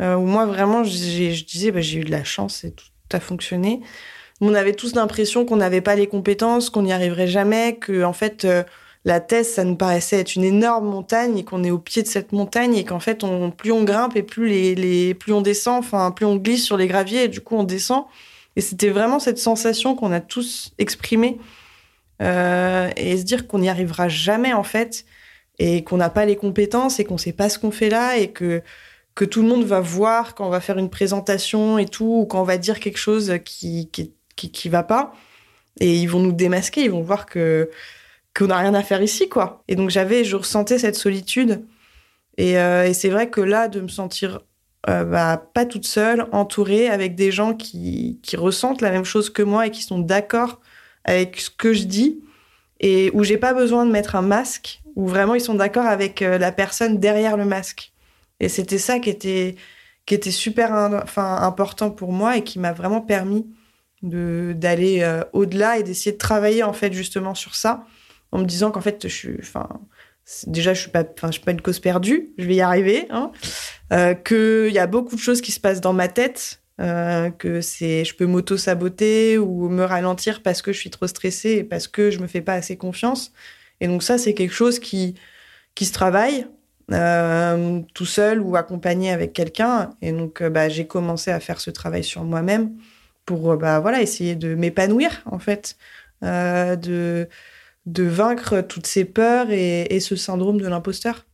où 0.00 0.26
moi 0.26 0.46
vraiment 0.46 0.82
je 0.82 1.44
disais 1.44 1.70
bah, 1.70 1.80
j'ai 1.80 2.00
eu 2.00 2.04
de 2.04 2.10
la 2.10 2.24
chance 2.24 2.64
et 2.64 2.72
tout 2.72 2.86
a 3.12 3.20
fonctionné 3.20 3.82
on 4.42 4.54
avait 4.54 4.74
tous 4.74 4.94
l'impression 4.94 5.44
qu'on 5.46 5.56
n'avait 5.56 5.80
pas 5.80 5.94
les 5.94 6.08
compétences, 6.08 6.68
qu'on 6.68 6.82
n'y 6.82 6.92
arriverait 6.92 7.28
jamais, 7.28 7.76
que 7.76 8.02
en 8.02 8.12
fait 8.12 8.44
euh, 8.44 8.64
la 9.04 9.20
thèse 9.20 9.54
ça 9.54 9.62
nous 9.62 9.76
paraissait 9.76 10.18
être 10.18 10.34
une 10.34 10.42
énorme 10.42 10.86
montagne 10.86 11.38
et 11.38 11.44
qu'on 11.44 11.62
est 11.62 11.70
au 11.70 11.78
pied 11.78 12.02
de 12.02 12.08
cette 12.08 12.32
montagne 12.32 12.74
et 12.74 12.84
qu'en 12.84 12.98
fait 12.98 13.24
plus 13.56 13.70
on 13.70 13.84
grimpe 13.84 14.16
et 14.16 14.24
plus 14.24 14.48
les, 14.48 15.14
plus 15.14 15.32
on 15.32 15.42
descend, 15.42 15.78
enfin 15.78 16.10
plus 16.10 16.26
on 16.26 16.36
glisse 16.36 16.64
sur 16.64 16.76
les 16.76 16.88
graviers 16.88 17.24
et 17.24 17.28
du 17.28 17.40
coup 17.40 17.56
on 17.56 17.62
descend. 17.62 18.04
Et 18.56 18.60
c'était 18.60 18.90
vraiment 18.90 19.20
cette 19.20 19.38
sensation 19.38 19.94
qu'on 19.94 20.12
a 20.12 20.20
tous 20.20 20.72
exprimée 20.78 21.38
euh, 22.20 22.90
et 22.96 23.16
se 23.16 23.22
dire 23.22 23.46
qu'on 23.46 23.60
n'y 23.60 23.68
arrivera 23.68 24.08
jamais 24.08 24.52
en 24.52 24.64
fait 24.64 25.04
et 25.60 25.84
qu'on 25.84 25.98
n'a 25.98 26.10
pas 26.10 26.26
les 26.26 26.36
compétences 26.36 26.98
et 26.98 27.04
qu'on 27.04 27.18
sait 27.18 27.32
pas 27.32 27.48
ce 27.48 27.60
qu'on 27.60 27.70
fait 27.70 27.90
là 27.90 28.16
et 28.18 28.32
que 28.32 28.62
que 29.14 29.24
tout 29.24 29.42
le 29.42 29.48
monde 29.48 29.64
va 29.64 29.80
voir 29.80 30.34
quand 30.34 30.46
on 30.46 30.50
va 30.50 30.60
faire 30.60 30.78
une 30.78 30.90
présentation 30.90 31.78
et 31.78 31.86
tout 31.86 32.22
ou 32.22 32.26
quand 32.26 32.40
on 32.40 32.44
va 32.44 32.56
dire 32.56 32.80
quelque 32.80 32.98
chose 32.98 33.34
qui, 33.44 33.90
qui 33.90 34.02
est 34.02 34.12
qui, 34.36 34.50
qui 34.50 34.68
va 34.68 34.82
pas. 34.82 35.14
Et 35.80 35.96
ils 35.96 36.06
vont 36.06 36.20
nous 36.20 36.32
démasquer, 36.32 36.84
ils 36.84 36.90
vont 36.90 37.02
voir 37.02 37.26
que 37.26 37.70
qu'on 38.36 38.46
n'a 38.46 38.58
rien 38.58 38.74
à 38.74 38.82
faire 38.82 39.02
ici, 39.02 39.28
quoi. 39.28 39.62
Et 39.68 39.76
donc 39.76 39.90
j'avais, 39.90 40.24
je 40.24 40.36
ressentais 40.36 40.78
cette 40.78 40.96
solitude. 40.96 41.64
Et, 42.38 42.58
euh, 42.58 42.86
et 42.86 42.94
c'est 42.94 43.10
vrai 43.10 43.28
que 43.30 43.40
là, 43.40 43.68
de 43.68 43.80
me 43.80 43.88
sentir 43.88 44.40
euh, 44.88 45.04
bah, 45.04 45.42
pas 45.54 45.66
toute 45.66 45.86
seule, 45.86 46.26
entourée, 46.32 46.88
avec 46.88 47.14
des 47.14 47.30
gens 47.30 47.54
qui, 47.54 48.20
qui 48.22 48.36
ressentent 48.36 48.80
la 48.80 48.90
même 48.90 49.04
chose 49.04 49.30
que 49.30 49.42
moi 49.42 49.66
et 49.66 49.70
qui 49.70 49.82
sont 49.82 49.98
d'accord 49.98 50.60
avec 51.04 51.40
ce 51.40 51.50
que 51.50 51.72
je 51.72 51.84
dis, 51.84 52.20
et 52.80 53.10
où 53.14 53.22
j'ai 53.24 53.38
pas 53.38 53.54
besoin 53.54 53.86
de 53.86 53.92
mettre 53.92 54.16
un 54.16 54.22
masque, 54.22 54.82
où 54.96 55.06
vraiment 55.06 55.34
ils 55.34 55.40
sont 55.40 55.54
d'accord 55.54 55.86
avec 55.86 56.22
euh, 56.22 56.38
la 56.38 56.52
personne 56.52 56.98
derrière 56.98 57.36
le 57.36 57.44
masque. 57.44 57.92
Et 58.40 58.48
c'était 58.48 58.78
ça 58.78 58.98
qui 58.98 59.10
était, 59.10 59.56
qui 60.06 60.14
était 60.14 60.30
super 60.32 60.72
enfin, 60.72 61.36
important 61.42 61.90
pour 61.90 62.12
moi 62.12 62.36
et 62.36 62.44
qui 62.44 62.58
m'a 62.58 62.72
vraiment 62.72 63.00
permis 63.00 63.46
d'aller 64.02 65.02
euh, 65.02 65.22
au-delà 65.32 65.78
et 65.78 65.82
d'essayer 65.82 66.12
de 66.12 66.18
travailler 66.18 66.62
en 66.62 66.72
fait 66.72 66.92
justement 66.92 67.34
sur 67.34 67.54
ça 67.54 67.84
en 68.32 68.38
me 68.38 68.44
disant 68.44 68.70
qu'en 68.70 68.80
fait 68.80 69.06
je 69.06 69.14
suis 69.14 69.36
enfin 69.38 69.68
déjà 70.46 70.74
je 70.74 70.80
suis 70.80 70.90
pas 70.90 71.04
je 71.22 71.30
suis 71.30 71.40
pas 71.40 71.52
une 71.52 71.60
cause 71.60 71.78
perdue 71.78 72.32
je 72.36 72.46
vais 72.46 72.56
y 72.56 72.60
arriver 72.60 73.06
hein, 73.10 73.30
euh, 73.92 74.14
que 74.14 74.66
il 74.68 74.74
y 74.74 74.80
a 74.80 74.88
beaucoup 74.88 75.14
de 75.14 75.20
choses 75.20 75.40
qui 75.40 75.52
se 75.52 75.60
passent 75.60 75.80
dans 75.80 75.92
ma 75.92 76.08
tête 76.08 76.62
euh, 76.80 77.30
que 77.30 77.60
c'est 77.60 78.04
je 78.04 78.16
peux 78.16 78.26
m'auto 78.26 78.56
saboter 78.56 79.38
ou 79.38 79.68
me 79.68 79.84
ralentir 79.84 80.42
parce 80.42 80.62
que 80.62 80.72
je 80.72 80.78
suis 80.78 80.90
trop 80.90 81.06
stressée 81.06 81.50
et 81.50 81.64
parce 81.64 81.86
que 81.86 82.10
je 82.10 82.18
me 82.18 82.26
fais 82.26 82.40
pas 82.40 82.54
assez 82.54 82.76
confiance. 82.76 83.32
Et 83.80 83.86
donc 83.86 84.02
ça 84.02 84.18
c'est 84.18 84.34
quelque 84.34 84.54
chose 84.54 84.78
qui 84.80 85.14
qui 85.74 85.84
se 85.84 85.92
travaille 85.92 86.46
tout 87.94 88.04
seul 88.04 88.40
ou 88.40 88.56
accompagné 88.56 89.12
avec 89.12 89.32
quelqu'un. 89.32 89.90
Et 90.02 90.12
donc 90.12 90.42
bah, 90.42 90.68
j'ai 90.68 90.86
commencé 90.86 91.30
à 91.30 91.40
faire 91.40 91.60
ce 91.60 91.70
travail 91.70 92.04
sur 92.04 92.24
moi-même 92.24 92.72
pour 93.24 93.52
euh, 93.52 93.56
bah, 93.56 93.80
voilà, 93.80 94.02
essayer 94.02 94.34
de 94.34 94.54
m'épanouir, 94.54 95.22
en 95.26 95.38
fait, 95.38 95.76
euh, 96.22 96.76
de, 96.76 97.28
vaincre 97.86 98.60
toutes 98.60 98.86
ces 98.86 99.04
peurs 99.04 99.50
et, 99.50 99.82
et 99.94 100.00
ce 100.00 100.16
syndrome 100.16 100.60
de 100.60 100.68
l'imposteur. 100.68 101.26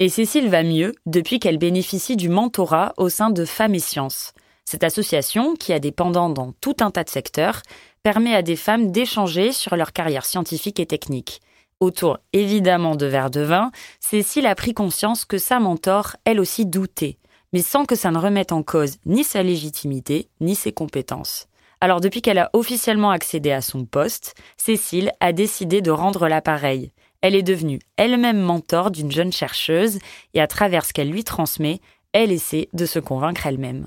Et 0.00 0.08
Cécile 0.08 0.48
va 0.48 0.62
mieux 0.62 0.94
depuis 1.06 1.38
qu'elle 1.38 1.58
bénéficie 1.58 2.16
du 2.16 2.28
mentorat 2.28 2.94
au 2.96 3.08
sein 3.08 3.30
de 3.30 3.44
Femmes 3.44 3.74
et 3.74 3.80
Sciences. 3.80 4.32
Cette 4.64 4.84
association, 4.84 5.54
qui 5.54 5.72
a 5.72 5.78
des 5.78 5.92
pendants 5.92 6.30
dans 6.30 6.52
tout 6.52 6.76
un 6.80 6.90
tas 6.90 7.04
de 7.04 7.10
secteurs, 7.10 7.62
permet 8.02 8.34
à 8.34 8.42
des 8.42 8.56
femmes 8.56 8.90
d'échanger 8.90 9.52
sur 9.52 9.76
leur 9.76 9.92
carrière 9.92 10.24
scientifique 10.24 10.80
et 10.80 10.86
technique. 10.86 11.40
Autour 11.80 12.18
évidemment 12.32 12.96
de 12.96 13.06
verres 13.06 13.30
de 13.30 13.40
vin, 13.40 13.70
Cécile 14.00 14.46
a 14.46 14.54
pris 14.54 14.74
conscience 14.74 15.24
que 15.24 15.38
sa 15.38 15.60
mentor, 15.60 16.16
elle 16.24 16.40
aussi, 16.40 16.66
doutait 16.66 17.18
mais 17.54 17.62
sans 17.62 17.84
que 17.84 17.94
ça 17.94 18.10
ne 18.10 18.18
remette 18.18 18.50
en 18.50 18.64
cause 18.64 18.96
ni 19.06 19.22
sa 19.22 19.44
légitimité, 19.44 20.28
ni 20.40 20.56
ses 20.56 20.72
compétences. 20.72 21.46
Alors 21.80 22.00
depuis 22.00 22.20
qu'elle 22.20 22.38
a 22.38 22.50
officiellement 22.52 23.12
accédé 23.12 23.52
à 23.52 23.60
son 23.62 23.84
poste, 23.84 24.34
Cécile 24.56 25.12
a 25.20 25.32
décidé 25.32 25.80
de 25.80 25.92
rendre 25.92 26.26
l'appareil. 26.26 26.90
Elle 27.20 27.36
est 27.36 27.44
devenue 27.44 27.78
elle-même 27.96 28.40
mentor 28.40 28.90
d'une 28.90 29.12
jeune 29.12 29.32
chercheuse 29.32 30.00
et 30.34 30.40
à 30.40 30.48
travers 30.48 30.84
ce 30.84 30.92
qu'elle 30.92 31.10
lui 31.10 31.22
transmet, 31.22 31.80
elle 32.12 32.32
essaie 32.32 32.68
de 32.72 32.86
se 32.86 32.98
convaincre 32.98 33.46
elle-même. 33.46 33.86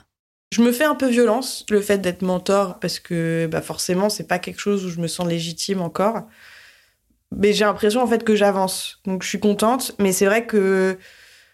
Je 0.54 0.62
me 0.62 0.72
fais 0.72 0.86
un 0.86 0.96
peu 0.96 1.10
violence 1.10 1.66
le 1.70 1.82
fait 1.82 1.98
d'être 1.98 2.22
mentor 2.22 2.80
parce 2.80 3.00
que 3.02 3.50
bah 3.52 3.62
forcément 3.62 4.10
c'est 4.10 4.28
pas 4.28 4.40
quelque 4.40 4.62
chose 4.62 4.86
où 4.86 4.90
je 4.90 5.02
me 5.02 5.08
sens 5.08 5.28
légitime 5.28 5.82
encore. 5.82 6.22
Mais 7.36 7.52
j'ai 7.52 7.66
l'impression 7.66 8.02
en 8.02 8.08
fait 8.08 8.24
que 8.24 8.34
j'avance. 8.34 9.02
Donc 9.04 9.24
je 9.24 9.28
suis 9.28 9.42
contente, 9.42 9.94
mais 10.00 10.14
c'est 10.14 10.26
vrai 10.26 10.46
que 10.46 10.98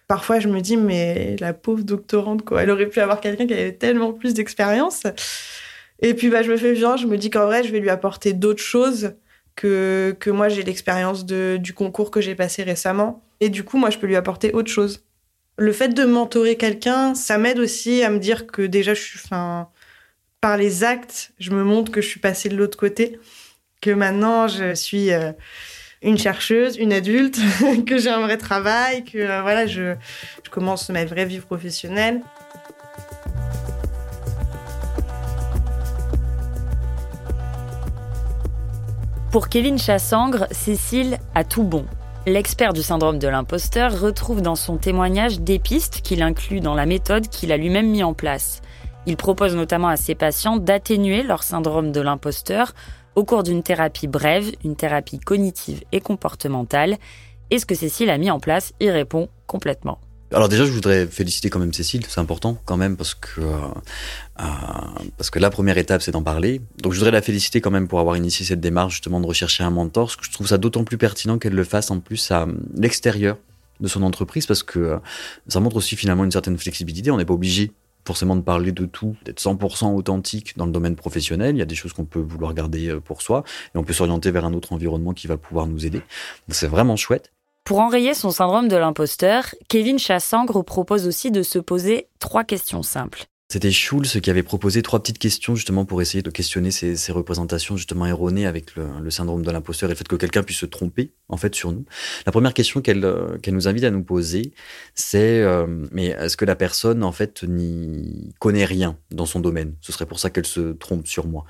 parfois 0.07 0.39
je 0.39 0.47
me 0.47 0.61
dis 0.61 0.77
mais 0.77 1.35
la 1.39 1.53
pauvre 1.53 1.83
doctorante 1.83 2.43
quoi, 2.43 2.63
elle 2.63 2.69
aurait 2.69 2.87
pu 2.87 2.99
avoir 2.99 3.21
quelqu'un 3.21 3.47
qui 3.47 3.53
avait 3.53 3.73
tellement 3.73 4.13
plus 4.13 4.33
d'expérience. 4.33 5.03
Et 5.99 6.13
puis 6.13 6.29
bah 6.29 6.43
je 6.43 6.51
me 6.51 6.57
fais 6.57 6.73
violence, 6.73 7.01
je 7.01 7.07
me 7.07 7.17
dis 7.17 7.29
qu'en 7.29 7.45
vrai 7.45 7.63
je 7.63 7.71
vais 7.71 7.79
lui 7.79 7.89
apporter 7.89 8.33
d'autres 8.33 8.63
choses 8.63 9.13
que 9.55 10.15
que 10.19 10.29
moi 10.29 10.49
j'ai 10.49 10.63
l'expérience 10.63 11.25
du 11.25 11.73
concours 11.73 12.11
que 12.11 12.21
j'ai 12.21 12.35
passé 12.35 12.63
récemment 12.63 13.23
et 13.39 13.49
du 13.49 13.63
coup 13.63 13.77
moi 13.77 13.89
je 13.89 13.97
peux 13.97 14.07
lui 14.07 14.15
apporter 14.15 14.51
autre 14.53 14.71
chose. 14.71 15.03
Le 15.57 15.71
fait 15.71 15.89
de 15.89 16.03
mentorer 16.03 16.57
quelqu'un, 16.57 17.13
ça 17.13 17.37
m'aide 17.37 17.59
aussi 17.59 18.03
à 18.03 18.09
me 18.09 18.17
dire 18.17 18.47
que 18.47 18.63
déjà, 18.63 18.95
je 18.95 19.01
suis, 19.01 19.19
enfin, 19.23 19.69
par 20.41 20.57
les 20.57 20.83
actes, 20.83 21.31
je 21.39 21.51
me 21.51 21.63
montre 21.63 21.91
que 21.91 22.01
je 22.01 22.07
suis 22.07 22.19
passée 22.19 22.49
de 22.49 22.55
l'autre 22.55 22.77
côté, 22.77 23.19
que 23.79 23.91
maintenant 23.91 24.47
je 24.47 24.73
suis 24.73 25.11
euh, 25.11 25.31
une 26.03 26.17
chercheuse, 26.17 26.77
une 26.77 26.93
adulte, 26.93 27.39
que 27.87 27.97
j'ai 27.97 28.09
un 28.09 28.21
vrai 28.21 28.37
travail, 28.37 29.03
que 29.03 29.17
euh, 29.17 29.41
voilà, 29.41 29.65
je, 29.65 29.95
je 30.43 30.49
commence 30.49 30.89
ma 30.89 31.05
vraie 31.05 31.25
vie 31.25 31.39
professionnelle. 31.39 32.21
Pour 39.31 39.49
Kevin 39.49 39.79
Chassangre, 39.79 40.45
Cécile 40.51 41.17
a 41.33 41.43
tout 41.43 41.63
bon. 41.63 41.85
L'expert 42.27 42.71
du 42.71 42.83
syndrome 42.83 43.17
de 43.17 43.27
l'imposteur 43.27 43.99
retrouve 43.99 44.41
dans 44.41 44.55
son 44.55 44.77
témoignage 44.77 45.39
des 45.39 45.57
pistes 45.57 46.01
qu'il 46.01 46.21
inclut 46.21 46.59
dans 46.59 46.75
la 46.75 46.85
méthode 46.85 47.27
qu'il 47.27 47.51
a 47.51 47.57
lui-même 47.57 47.89
mis 47.89 48.03
en 48.03 48.13
place. 48.13 48.61
Il 49.05 49.17
propose 49.17 49.55
notamment 49.55 49.89
à 49.89 49.97
ses 49.97 50.15
patients 50.15 50.57
d'atténuer 50.57 51.23
leur 51.23 51.43
syndrome 51.43 51.91
de 51.91 51.99
l'imposteur 51.99 52.73
au 53.15 53.23
cours 53.23 53.43
d'une 53.43 53.63
thérapie 53.63 54.07
brève, 54.07 54.51
une 54.63 54.75
thérapie 54.75 55.19
cognitive 55.19 55.83
et 55.91 56.01
comportementale. 56.01 56.97
Et 57.51 57.59
ce 57.59 57.65
que 57.65 57.75
Cécile 57.75 58.09
a 58.09 58.17
mis 58.17 58.31
en 58.31 58.39
place? 58.39 58.73
Y 58.79 58.89
répond 58.89 59.29
complètement. 59.47 59.99
Alors 60.33 60.49
déjà, 60.49 60.65
je 60.65 60.71
voudrais 60.71 61.05
féliciter 61.05 61.51
quand 61.51 61.59
même 61.59 61.73
Cécile, 61.73 62.03
c'est 62.07 62.19
important 62.19 62.57
quand 62.65 62.77
même 62.77 62.97
parce 62.97 63.13
que 63.13 63.41
euh, 63.41 63.51
euh, 64.39 64.43
parce 65.15 65.29
que 65.29 65.37
la 65.37 65.51
première 65.51 65.77
étape, 65.77 66.01
c'est 66.01 66.11
d'en 66.11 66.23
parler. 66.23 66.59
Donc 66.81 66.93
je 66.93 66.97
voudrais 66.97 67.11
la 67.11 67.21
féliciter 67.21 67.61
quand 67.61 67.69
même 67.69 67.87
pour 67.87 67.99
avoir 67.99 68.17
initié 68.17 68.43
cette 68.43 68.59
démarche 68.59 68.93
justement 68.93 69.19
de 69.19 69.27
rechercher 69.27 69.63
un 69.63 69.69
mentor. 69.69 70.07
Parce 70.07 70.15
que 70.15 70.25
je 70.25 70.31
trouve 70.31 70.47
ça 70.47 70.57
d'autant 70.57 70.83
plus 70.83 70.97
pertinent 70.97 71.37
qu'elle 71.37 71.53
le 71.53 71.63
fasse 71.63 71.91
en 71.91 71.99
plus 71.99 72.31
à 72.31 72.47
l'extérieur 72.75 73.37
de 73.79 73.87
son 73.87 74.01
entreprise 74.01 74.47
parce 74.47 74.63
que 74.63 74.79
euh, 74.79 74.97
ça 75.47 75.59
montre 75.59 75.75
aussi 75.75 75.95
finalement 75.95 76.23
une 76.23 76.31
certaine 76.31 76.57
flexibilité. 76.57 77.11
On 77.11 77.17
n'est 77.17 77.25
pas 77.25 77.33
obligé 77.33 77.71
forcément 78.05 78.35
de 78.35 78.41
parler 78.41 78.71
de 78.71 78.85
tout, 78.85 79.15
d'être 79.25 79.39
100% 79.41 79.95
authentique 79.95 80.57
dans 80.57 80.65
le 80.65 80.71
domaine 80.71 80.95
professionnel. 80.95 81.55
Il 81.55 81.59
y 81.59 81.61
a 81.61 81.65
des 81.65 81.75
choses 81.75 81.93
qu'on 81.93 82.05
peut 82.05 82.19
vouloir 82.19 82.53
garder 82.53 82.97
pour 83.03 83.21
soi 83.21 83.43
et 83.73 83.77
on 83.77 83.83
peut 83.83 83.93
s'orienter 83.93 84.31
vers 84.31 84.45
un 84.45 84.53
autre 84.53 84.73
environnement 84.73 85.13
qui 85.13 85.27
va 85.27 85.37
pouvoir 85.37 85.67
nous 85.67 85.85
aider. 85.85 86.01
C'est 86.49 86.67
vraiment 86.67 86.95
chouette. 86.95 87.31
Pour 87.63 87.79
enrayer 87.79 88.13
son 88.13 88.29
syndrome 88.29 88.67
de 88.67 88.75
l'imposteur, 88.75 89.55
Kevin 89.69 89.97
Chassangre 89.97 90.63
propose 90.63 91.07
aussi 91.07 91.31
de 91.31 91.43
se 91.43 91.59
poser 91.59 92.07
trois 92.19 92.43
questions 92.43 92.83
simples. 92.83 93.25
C'était 93.49 93.71
Schulz 93.71 94.19
qui 94.19 94.29
avait 94.31 94.41
proposé 94.41 94.81
trois 94.81 94.99
petites 94.99 95.19
questions 95.19 95.53
justement 95.53 95.85
pour 95.85 96.01
essayer 96.01 96.23
de 96.23 96.29
questionner 96.31 96.71
ces, 96.71 97.11
représentations 97.11 97.77
justement 97.77 98.07
erronées 98.07 98.47
avec 98.47 98.75
le, 98.75 99.11
syndrome 99.11 99.43
de 99.43 99.51
l'imposteur 99.51 99.89
et 99.89 99.93
le 99.93 99.95
fait 99.95 100.07
que 100.07 100.15
quelqu'un 100.15 100.41
puisse 100.41 100.57
se 100.57 100.65
tromper 100.65 101.13
en 101.29 101.37
fait 101.37 101.53
sur 101.53 101.71
nous. 101.71 101.85
La 102.25 102.31
première 102.31 102.55
question 102.55 102.81
qu'elle 102.81 103.05
euh, 103.05 103.37
nous 103.47 103.67
invite 103.67 103.83
à 103.83 103.91
nous 103.91 104.03
poser, 104.03 104.53
c'est 104.95 105.41
euh, 105.41 105.67
mais 105.91 106.07
est-ce 106.07 106.35
que 106.35 106.45
la 106.45 106.55
personne 106.55 107.03
en 107.03 107.11
fait 107.11 107.43
n'y 107.43 108.33
connaît 108.39 108.65
rien 108.65 108.97
dans 109.11 109.27
son 109.27 109.39
domaine? 109.39 109.75
Ce 109.81 109.91
serait 109.91 110.07
pour 110.07 110.19
ça 110.19 110.31
qu'elle 110.31 110.47
se 110.47 110.71
trompe 110.71 111.05
sur 111.05 111.27
moi. 111.27 111.45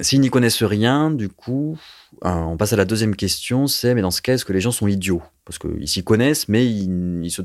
S'ils 0.00 0.20
n'y 0.20 0.30
connaissent 0.30 0.64
rien, 0.64 1.10
du 1.10 1.28
coup, 1.28 1.78
euh, 2.24 2.30
on 2.30 2.56
passe 2.56 2.72
à 2.72 2.76
la 2.76 2.84
deuxième 2.84 3.14
question, 3.14 3.68
c'est 3.68 3.94
mais 3.94 4.02
dans 4.02 4.10
ce 4.10 4.22
cas, 4.22 4.34
est-ce 4.34 4.44
que 4.44 4.52
les 4.52 4.60
gens 4.60 4.72
sont 4.72 4.88
idiots? 4.88 5.22
Parce 5.44 5.58
qu'ils 5.58 5.86
s'y 5.86 6.02
connaissent, 6.02 6.48
mais 6.48 6.66
ils, 6.66 7.20
ils 7.22 7.30
se 7.30 7.42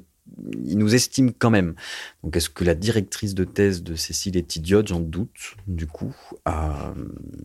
il 0.63 0.77
nous 0.77 0.95
estime 0.95 1.33
quand 1.33 1.49
même. 1.49 1.75
Donc, 2.23 2.35
est-ce 2.35 2.49
que 2.49 2.63
la 2.63 2.75
directrice 2.75 3.33
de 3.33 3.43
thèse 3.43 3.83
de 3.83 3.95
Cécile 3.95 4.37
est 4.37 4.55
idiote? 4.55 4.87
J'en 4.87 4.99
doute, 4.99 5.55
du 5.67 5.87
coup. 5.87 6.15
Euh, 6.47 6.93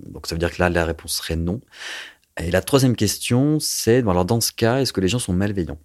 donc, 0.09 0.27
ça 0.27 0.35
veut 0.35 0.38
dire 0.38 0.53
que 0.53 0.61
là, 0.61 0.70
la 0.70 0.85
réponse 0.85 1.14
serait 1.14 1.37
non. 1.37 1.61
Et 2.40 2.51
la 2.51 2.62
troisième 2.62 2.97
question, 2.97 3.61
c'est, 3.61 3.99
alors 3.99 4.25
dans 4.25 4.40
ce 4.40 4.53
cas, 4.53 4.81
est-ce 4.81 4.92
que 4.92 5.01
les 5.01 5.09
gens 5.09 5.20
sont 5.20 5.33
malveillants? 5.33 5.79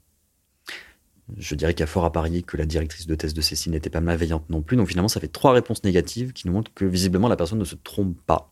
Je 1.38 1.54
dirais 1.54 1.74
qu'il 1.76 1.82
y 1.82 1.84
a 1.84 1.88
fort 1.88 2.06
à 2.06 2.12
parier 2.12 2.42
que 2.42 2.58
la 2.58 2.66
directrice 2.66 3.06
de 3.06 3.14
thèse 3.14 3.36
de 3.36 3.42
Cécile 3.42 3.72
n'était 3.72 3.92
pas 3.92 4.02
malveillante 4.02 4.50
non 4.50 4.64
plus. 4.64 4.78
Donc, 4.78 4.88
finalement, 4.88 5.10
ça 5.10 5.20
fait 5.20 5.28
trois 5.28 5.54
réponses 5.54 5.84
négatives 5.84 6.34
qui 6.34 6.48
nous 6.48 6.54
montrent 6.54 6.74
que 6.74 6.86
visiblement, 6.86 7.28
la 7.28 7.36
personne 7.36 7.60
ne 7.60 7.66
se 7.66 7.76
trompe 7.76 8.20
pas. 8.26 8.52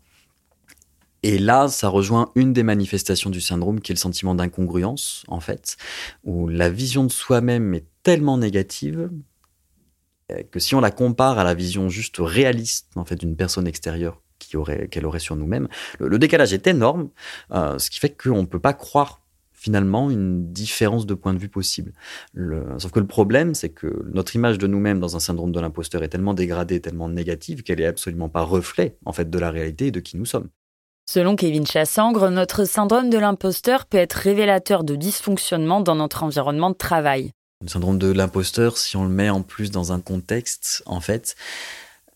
Et 1.24 1.40
là, 1.40 1.68
ça 1.68 1.90
rejoint 1.90 2.32
une 2.36 2.54
des 2.54 2.64
manifestations 2.64 3.30
du 3.32 3.42
syndrome 3.42 3.82
qui 3.82 3.92
est 3.92 3.96
le 3.96 4.00
sentiment 4.00 4.36
d'incongruence, 4.36 5.24
en 5.28 5.40
fait, 5.40 5.78
où 6.24 6.48
la 6.48 6.70
vision 6.70 7.04
de 7.04 7.12
soi-même 7.12 7.74
est 7.74 7.88
tellement 8.08 8.38
négative 8.38 9.10
euh, 10.32 10.42
que 10.50 10.62
si 10.62 10.76
on 10.76 10.80
la 10.80 10.92
compare 10.92 11.40
à 11.40 11.44
la 11.44 11.54
vision 11.54 11.90
juste 11.90 12.20
réaliste 12.20 12.88
en 12.96 13.04
fait 13.04 13.18
d'une 13.18 13.36
personne 13.36 13.68
extérieure 13.68 14.22
qui 14.40 14.56
aurait 14.56 14.88
qu'elle 14.88 15.06
aurait 15.06 15.20
sur 15.20 15.36
nous-mêmes, 15.36 15.68
le, 16.00 16.18
décalage 16.18 16.54
est 16.54 16.68
énorme, 16.68 17.10
euh, 17.52 17.78
ce 17.78 17.90
qui 17.90 18.00
fait 18.00 18.16
qu'on 18.16 18.44
ne 18.44 18.48
peut 18.48 18.62
pas 18.62 18.72
croire 18.72 19.24
finalement 19.52 20.10
une 20.10 20.54
différence 20.54 21.06
de 21.06 21.16
point 21.16 21.34
de 21.34 21.40
vue 21.40 21.50
possible. 21.50 21.92
Le, 22.34 22.64
sauf 22.78 22.92
que 22.92 23.02
le 23.02 23.08
problème, 23.08 23.54
c'est 23.54 23.72
que 23.72 24.06
notre 24.14 24.38
image 24.38 24.58
de 24.58 24.68
nous-mêmes 24.68 25.02
dans 25.02 25.18
un 25.18 25.20
syndrome 25.20 25.52
de 25.52 25.60
l'imposteur 25.60 26.02
est 26.02 26.10
tellement 26.10 26.34
dégradée, 26.34 26.80
tellement 26.80 27.10
négative 27.10 27.62
qu'elle 27.62 27.82
est 27.82 27.88
absolument 27.88 28.30
pas 28.30 28.44
reflet 28.44 28.96
en 29.04 29.12
fait 29.12 29.30
de 29.30 29.38
la 29.38 29.52
réalité 29.52 29.88
et 29.88 29.92
de 29.92 30.00
qui 30.00 30.16
nous 30.16 30.26
sommes. 30.26 30.48
Selon 31.10 31.36
Kevin 31.36 31.66
Chassangre, 31.66 32.30
notre 32.30 32.64
syndrome 32.64 33.10
de 33.10 33.18
l'imposteur 33.18 33.86
peut 33.86 33.98
être 33.98 34.14
révélateur 34.14 34.86
de 34.86 34.96
dysfonctionnement 34.96 35.82
dans 35.82 35.96
notre 35.96 36.24
environnement 36.24 36.70
de 36.70 36.76
travail. 36.76 37.34
Le 37.62 37.68
syndrome 37.70 37.98
de 37.98 38.12
l'imposteur, 38.12 38.78
si 38.78 38.98
on 38.98 39.04
le 39.04 39.10
met 39.10 39.30
en 39.30 39.42
plus 39.42 39.72
dans 39.72 39.92
un 39.92 40.00
contexte, 40.00 40.84
en 40.86 41.02
fait, 41.02 41.36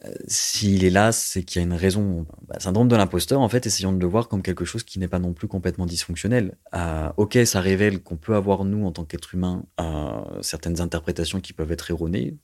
euh, 0.05 0.13
s'il 0.27 0.83
est 0.83 0.89
là, 0.89 1.11
c'est 1.11 1.43
qu'il 1.43 1.59
y 1.59 1.63
a 1.63 1.65
une 1.65 1.73
raison. 1.73 2.25
Bah, 2.47 2.59
syndrome 2.59 2.87
de 2.87 2.95
l'imposteur, 2.95 3.41
en 3.41 3.49
fait, 3.49 3.65
essayons 3.65 3.91
de 3.91 3.99
le 3.99 4.05
voir 4.05 4.27
comme 4.27 4.41
quelque 4.41 4.65
chose 4.65 4.83
qui 4.83 4.99
n'est 4.99 5.07
pas 5.07 5.19
non 5.19 5.33
plus 5.33 5.47
complètement 5.47 5.85
dysfonctionnel. 5.85 6.57
Euh, 6.75 7.09
ok, 7.17 7.39
ça 7.45 7.59
révèle 7.61 8.01
qu'on 8.01 8.17
peut 8.17 8.35
avoir, 8.35 8.65
nous, 8.65 8.85
en 8.85 8.91
tant 8.91 9.03
qu'être 9.03 9.33
humain, 9.33 9.63
euh, 9.79 10.21
certaines 10.41 10.81
interprétations 10.81 11.39
qui 11.39 11.53
peuvent 11.53 11.71
être 11.71 11.89
erronées. 11.91 12.37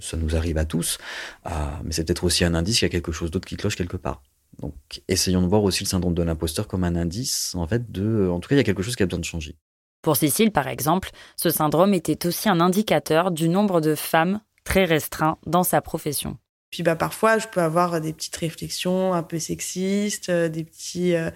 Ça 0.00 0.16
nous 0.16 0.36
arrive 0.36 0.58
à 0.58 0.64
tous. 0.64 0.98
Mais 1.46 1.92
c'est 1.92 2.04
peut-être 2.04 2.24
aussi 2.24 2.44
un 2.44 2.54
indice 2.54 2.78
qu'il 2.78 2.86
y 2.86 2.90
a 2.90 2.92
quelque 2.92 3.12
chose 3.12 3.30
d'autre 3.30 3.48
qui 3.48 3.56
cloche 3.56 3.76
quelque 3.76 3.96
part. 3.96 4.22
Donc, 4.60 4.74
essayons 5.08 5.40
de 5.40 5.46
voir 5.46 5.62
aussi 5.62 5.84
le 5.84 5.88
syndrome 5.88 6.14
de 6.14 6.22
l'imposteur 6.22 6.68
comme 6.68 6.84
un 6.84 6.96
indice, 6.96 7.54
en 7.54 7.66
fait, 7.66 7.90
de. 7.90 8.28
En 8.28 8.40
tout 8.40 8.48
cas, 8.48 8.56
il 8.56 8.58
y 8.58 8.60
a 8.60 8.64
quelque 8.64 8.82
chose 8.82 8.96
qui 8.96 9.02
a 9.02 9.06
besoin 9.06 9.20
de 9.20 9.24
changer. 9.24 9.56
Pour 10.02 10.16
Cécile, 10.16 10.52
par 10.52 10.68
exemple, 10.68 11.10
ce 11.36 11.50
syndrome 11.50 11.94
était 11.94 12.26
aussi 12.26 12.48
un 12.48 12.60
indicateur 12.60 13.30
du 13.30 13.48
nombre 13.48 13.80
de 13.80 13.94
femmes 13.94 14.40
très 14.64 14.84
restreint 14.84 15.38
dans 15.46 15.64
sa 15.64 15.80
profession. 15.80 16.36
Puis 16.70 16.82
bah 16.82 16.96
parfois, 16.96 17.38
je 17.38 17.48
peux 17.48 17.60
avoir 17.60 18.00
des 18.00 18.12
petites 18.12 18.36
réflexions 18.36 19.14
un 19.14 19.22
peu 19.22 19.38
sexistes, 19.38 20.28
euh, 20.28 20.48
des 20.48 20.64
petits, 20.64 21.14
euh... 21.14 21.30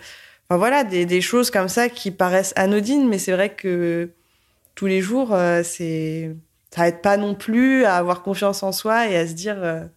enfin 0.44 0.58
voilà, 0.58 0.84
des, 0.84 1.20
choses 1.22 1.50
comme 1.50 1.68
ça 1.68 1.88
qui 1.88 2.10
paraissent 2.10 2.52
anodines, 2.56 3.08
mais 3.08 3.18
c'est 3.18 3.32
vrai 3.32 3.54
que 3.54 4.10
tous 4.74 4.86
les 4.86 5.00
jours, 5.00 5.32
euh, 5.32 5.62
c'est, 5.64 6.36
ça 6.70 6.86
aide 6.88 7.00
pas 7.00 7.16
non 7.16 7.34
plus 7.34 7.84
à 7.84 7.96
avoir 7.96 8.22
confiance 8.22 8.62
en 8.62 8.72
soi 8.72 9.08
et 9.08 9.16
à 9.16 9.26
se 9.26 9.32
dire, 9.32 9.88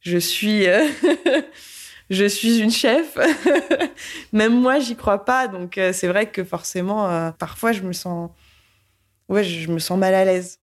je 0.00 0.18
suis 0.18 0.66
je 2.10 2.24
suis 2.26 2.58
une 2.58 2.70
chef. 2.70 3.16
Même 4.32 4.60
moi, 4.60 4.80
j'y 4.80 4.96
crois 4.96 5.24
pas. 5.24 5.48
Donc, 5.48 5.78
euh, 5.78 5.92
c'est 5.92 6.08
vrai 6.08 6.30
que 6.30 6.44
forcément, 6.44 7.08
euh, 7.08 7.30
parfois, 7.30 7.72
je 7.72 7.82
me 7.82 7.92
sens, 7.92 8.30
ouais, 9.28 9.44
je 9.44 9.70
me 9.70 9.78
sens 9.78 9.98
mal 9.98 10.14
à 10.14 10.24
l'aise. 10.24 10.58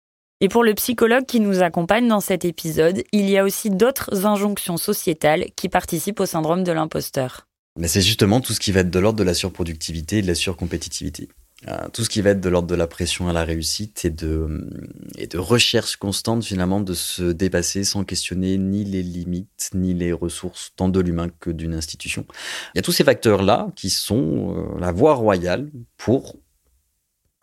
Et 0.42 0.50
pour 0.50 0.64
le 0.64 0.74
psychologue 0.74 1.26
qui 1.26 1.40
nous 1.40 1.62
accompagne 1.62 2.08
dans 2.08 2.20
cet 2.20 2.44
épisode, 2.44 3.04
il 3.12 3.30
y 3.30 3.38
a 3.38 3.44
aussi 3.44 3.70
d'autres 3.70 4.26
injonctions 4.26 4.78
sociétales 4.78 5.46
qui 5.56 5.70
participent 5.70 6.20
au 6.20 6.26
syndrome 6.26 6.64
de 6.64 6.72
l'imposteur. 6.72 7.48
Mais 7.80 7.88
c'est 7.88 8.02
justement 8.02 8.42
tout 8.42 8.54
ce 8.54 8.60
qui 8.60 8.72
va 8.72 8.82
être 8.82 8.90
de 8.90 9.00
l'ordre 9.00 9.20
de 9.20 9.24
la 9.24 9.34
surproductivité 9.34 10.18
et 10.18 10.22
de 10.22 10.28
la 10.28 10.36
surcompétitivité. 10.36 11.30
Euh, 11.68 11.88
tout 11.94 12.04
ce 12.04 12.10
qui 12.10 12.22
va 12.22 12.32
être 12.32 12.42
de 12.42 12.50
l'ordre 12.50 12.68
de 12.68 12.76
la 12.76 12.88
pression 12.88 13.30
à 13.30 13.34
la 13.34 13.44
réussite 13.44 14.04
et 14.04 14.10
de, 14.10 14.68
et 15.18 15.28
de 15.28 15.38
recherche 15.38 15.96
constante 15.96 16.44
finalement 16.44 16.82
de 16.82 16.94
se 16.94 17.24
dépasser 17.32 17.84
sans 17.84 18.04
questionner 18.04 18.58
ni 18.58 18.84
les 18.84 19.02
limites 19.02 19.70
ni 19.74 19.94
les 19.94 20.12
ressources 20.12 20.74
tant 20.76 20.90
de 20.90 21.00
l'humain 21.00 21.30
que 21.40 21.50
d'une 21.50 21.74
institution. 21.74 22.26
Il 22.74 22.78
y 22.78 22.80
a 22.80 22.82
tous 22.82 22.92
ces 22.92 23.04
facteurs-là 23.04 23.68
qui 23.76 23.90
sont 23.90 24.56
euh, 24.58 24.80
la 24.80 24.92
voie 24.92 25.14
royale 25.14 25.72
pour 25.98 26.36
euh, 26.36 26.43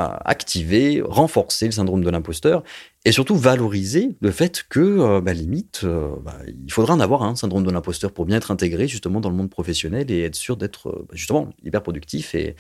activer, 0.01 1.03
renforcer 1.05 1.67
le 1.67 1.73
syndrome 1.73 2.03
de 2.03 2.11
l'imposteur 2.11 2.63
et 3.05 3.13
surtout 3.13 3.37
valoriser 3.37 4.17
le 4.21 4.31
fait 4.31 4.65
que, 4.69 4.81
euh, 4.81 5.21
bah, 5.21 5.33
limite, 5.33 5.83
euh, 5.85 6.11
bah, 6.23 6.37
il 6.47 6.71
faudra 6.71 6.95
en 6.95 7.01
avoir 7.01 7.23
un 7.23 7.35
syndrome 7.35 7.65
de 7.65 7.71
l'imposteur 7.71 8.13
pour 8.13 8.27
bien 8.27 8.37
être 8.37 8.51
intégré 8.51 8.89
justement 8.89 9.21
dans 9.21 9.31
le 9.31 9.37
monde 9.37 9.49
professionnel 9.49 10.11
et 10.11 10.23
être 10.25 10.35
sûr 10.35 10.57
d'être 10.57 10.89
euh, 10.89 11.07
bah, 11.09 11.15
justement 11.15 11.49
hyper 11.65 11.83
productif 11.83 12.35
et, 12.35 12.57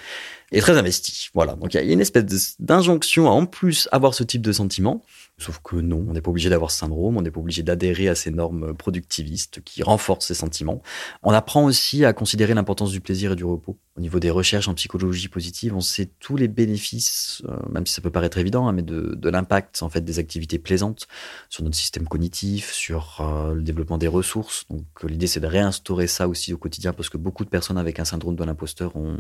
et 0.52 0.60
très 0.60 0.78
investi. 0.78 1.28
Voilà. 1.34 1.56
Donc 1.56 1.74
il 1.74 1.76
y 1.76 1.90
a 1.90 1.92
une 1.92 2.00
espèce 2.00 2.56
d'injonction 2.58 3.26
à 3.26 3.32
en 3.32 3.44
plus 3.44 3.88
avoir 3.92 4.14
ce 4.14 4.24
type 4.24 4.42
de 4.42 4.52
sentiment. 4.52 5.02
Sauf 5.40 5.60
que 5.64 5.76
non, 5.76 6.04
on 6.06 6.12
n'est 6.12 6.20
pas 6.20 6.30
obligé 6.30 6.50
d'avoir 6.50 6.70
syndrome, 6.70 7.16
on 7.16 7.22
n'est 7.22 7.30
pas 7.30 7.40
obligé 7.40 7.62
d'adhérer 7.62 8.08
à 8.08 8.14
ces 8.14 8.30
normes 8.30 8.74
productivistes 8.74 9.62
qui 9.62 9.82
renforcent 9.82 10.26
ces 10.26 10.34
sentiments. 10.34 10.82
On 11.22 11.32
apprend 11.32 11.64
aussi 11.64 12.04
à 12.04 12.12
considérer 12.12 12.52
l'importance 12.52 12.90
du 12.90 13.00
plaisir 13.00 13.32
et 13.32 13.36
du 13.36 13.44
repos. 13.44 13.78
Au 13.96 14.00
niveau 14.02 14.20
des 14.20 14.30
recherches 14.30 14.68
en 14.68 14.74
psychologie 14.74 15.28
positive, 15.28 15.74
on 15.74 15.80
sait 15.80 16.10
tous 16.20 16.36
les 16.36 16.46
bénéfices, 16.46 17.42
euh, 17.48 17.56
même 17.70 17.86
si 17.86 17.94
ça 17.94 18.02
peut 18.02 18.10
paraître 18.10 18.36
évident, 18.36 18.68
hein, 18.68 18.72
mais 18.72 18.82
de, 18.82 19.30
l'impact 19.30 19.82
en 19.82 19.88
fait 19.88 20.02
des 20.02 20.18
activités 20.18 20.58
plaisantes 20.58 21.08
sur 21.48 21.64
notre 21.64 21.76
système 21.76 22.06
cognitif, 22.06 22.72
sur 22.72 23.20
euh, 23.20 23.54
le 23.54 23.62
développement 23.62 23.98
des 23.98 24.08
ressources. 24.08 24.66
Donc 24.68 24.84
l'idée 25.04 25.26
c'est 25.26 25.40
de 25.40 25.46
réinstaurer 25.46 26.06
ça 26.06 26.28
aussi 26.28 26.52
au 26.52 26.58
quotidien 26.58 26.92
parce 26.92 27.08
que 27.08 27.16
beaucoup 27.16 27.44
de 27.44 27.50
personnes 27.50 27.78
avec 27.78 27.98
un 27.98 28.04
syndrome 28.04 28.36
de 28.36 28.44
l'imposteur 28.44 28.94
ont 28.96 29.16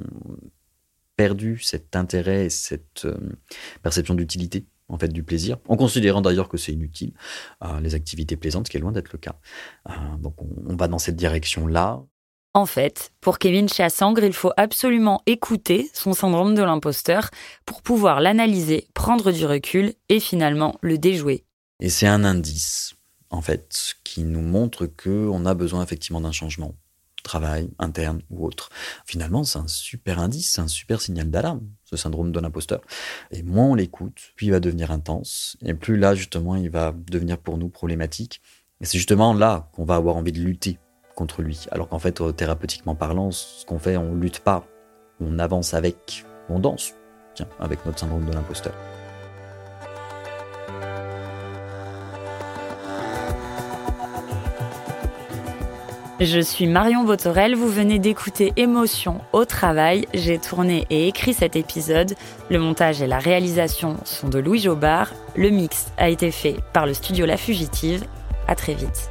perdu 1.16 1.58
cet 1.58 1.96
intérêt 1.96 2.46
et 2.46 2.50
cette 2.50 3.04
euh, 3.04 3.16
perception 3.82 4.14
d'utilité 4.14 4.64
en 4.90 4.98
fait 4.98 5.08
du 5.08 5.22
plaisir, 5.22 5.58
en 5.68 5.76
considérant 5.76 6.20
d'ailleurs 6.20 6.48
que 6.48 6.56
c'est 6.56 6.72
inutile, 6.72 7.12
euh, 7.64 7.80
les 7.80 7.94
activités 7.94 8.36
plaisantes, 8.36 8.66
ce 8.66 8.70
qui 8.70 8.76
est 8.76 8.80
loin 8.80 8.92
d'être 8.92 9.12
le 9.12 9.18
cas. 9.18 9.36
Euh, 9.88 9.92
donc 10.18 10.40
on, 10.42 10.48
on, 10.66 10.76
va 10.76 10.88
dans 10.88 10.98
cette 10.98 11.16
direction-là. 11.16 12.02
En 12.52 12.66
fait, 12.66 13.12
pour 13.20 13.38
Kevin 13.38 13.68
Chassangre, 13.68 14.24
il 14.24 14.32
faut 14.32 14.52
absolument 14.56 15.22
écouter 15.26 15.88
son 15.94 16.12
syndrome 16.12 16.54
de 16.54 16.62
l'imposteur 16.62 17.30
pour 17.64 17.80
pouvoir 17.80 18.20
l'analyser, 18.20 18.88
prendre 18.92 19.30
du 19.30 19.46
recul 19.46 19.94
et 20.08 20.18
finalement 20.18 20.76
le 20.80 20.98
déjouer. 20.98 21.44
Et 21.78 21.88
c'est 21.88 22.08
un 22.08 22.24
indice, 22.24 22.94
en 23.30 23.40
fait, 23.40 23.94
qui 24.02 24.24
nous 24.24 24.42
montre 24.42 24.86
qu'on 24.86 25.46
a 25.46 25.54
besoin 25.54 25.82
effectivement 25.82 26.20
d'un 26.20 26.32
changement 26.32 26.74
travail 27.22 27.70
interne 27.78 28.20
ou 28.30 28.46
autre. 28.46 28.70
Finalement, 29.04 29.44
c'est 29.44 29.58
un 29.58 29.68
super 29.68 30.18
indice, 30.18 30.52
c'est 30.52 30.60
un 30.60 30.68
super 30.68 31.00
signal 31.00 31.30
d'alarme, 31.30 31.62
ce 31.84 31.96
syndrome 31.96 32.32
de 32.32 32.40
l'imposteur. 32.40 32.80
Et 33.30 33.42
moins 33.42 33.66
on 33.66 33.74
l'écoute, 33.74 34.32
plus 34.36 34.46
il 34.46 34.50
va 34.50 34.60
devenir 34.60 34.90
intense, 34.90 35.56
et 35.64 35.74
plus 35.74 35.96
là, 35.96 36.14
justement, 36.14 36.56
il 36.56 36.70
va 36.70 36.94
devenir 37.10 37.38
pour 37.38 37.58
nous 37.58 37.68
problématique. 37.68 38.40
Et 38.80 38.84
c'est 38.84 38.98
justement 38.98 39.34
là 39.34 39.68
qu'on 39.72 39.84
va 39.84 39.96
avoir 39.96 40.16
envie 40.16 40.32
de 40.32 40.40
lutter 40.40 40.78
contre 41.14 41.42
lui. 41.42 41.66
Alors 41.70 41.88
qu'en 41.88 41.98
fait, 41.98 42.22
thérapeutiquement 42.36 42.94
parlant, 42.94 43.30
ce 43.30 43.64
qu'on 43.66 43.78
fait, 43.78 43.96
on 43.96 44.14
lutte 44.14 44.40
pas, 44.40 44.66
on 45.20 45.38
avance 45.38 45.74
avec, 45.74 46.24
on 46.48 46.58
danse, 46.58 46.94
tiens, 47.34 47.48
avec 47.58 47.84
notre 47.84 47.98
syndrome 47.98 48.24
de 48.24 48.32
l'imposteur. 48.32 48.74
Je 56.20 56.38
suis 56.38 56.66
Marion 56.66 57.04
Botorel, 57.04 57.54
vous 57.54 57.70
venez 57.70 57.98
d'écouter 57.98 58.52
Émotion 58.56 59.22
au 59.32 59.46
travail. 59.46 60.06
J'ai 60.12 60.38
tourné 60.38 60.86
et 60.90 61.08
écrit 61.08 61.32
cet 61.32 61.56
épisode. 61.56 62.14
Le 62.50 62.58
montage 62.58 63.00
et 63.00 63.06
la 63.06 63.18
réalisation 63.18 63.96
sont 64.04 64.28
de 64.28 64.38
Louis 64.38 64.58
Jobard. 64.58 65.14
Le 65.34 65.48
mix 65.48 65.90
a 65.96 66.10
été 66.10 66.30
fait 66.30 66.56
par 66.74 66.84
le 66.84 66.92
studio 66.92 67.24
La 67.24 67.38
Fugitive. 67.38 68.04
À 68.48 68.54
très 68.54 68.74
vite. 68.74 69.10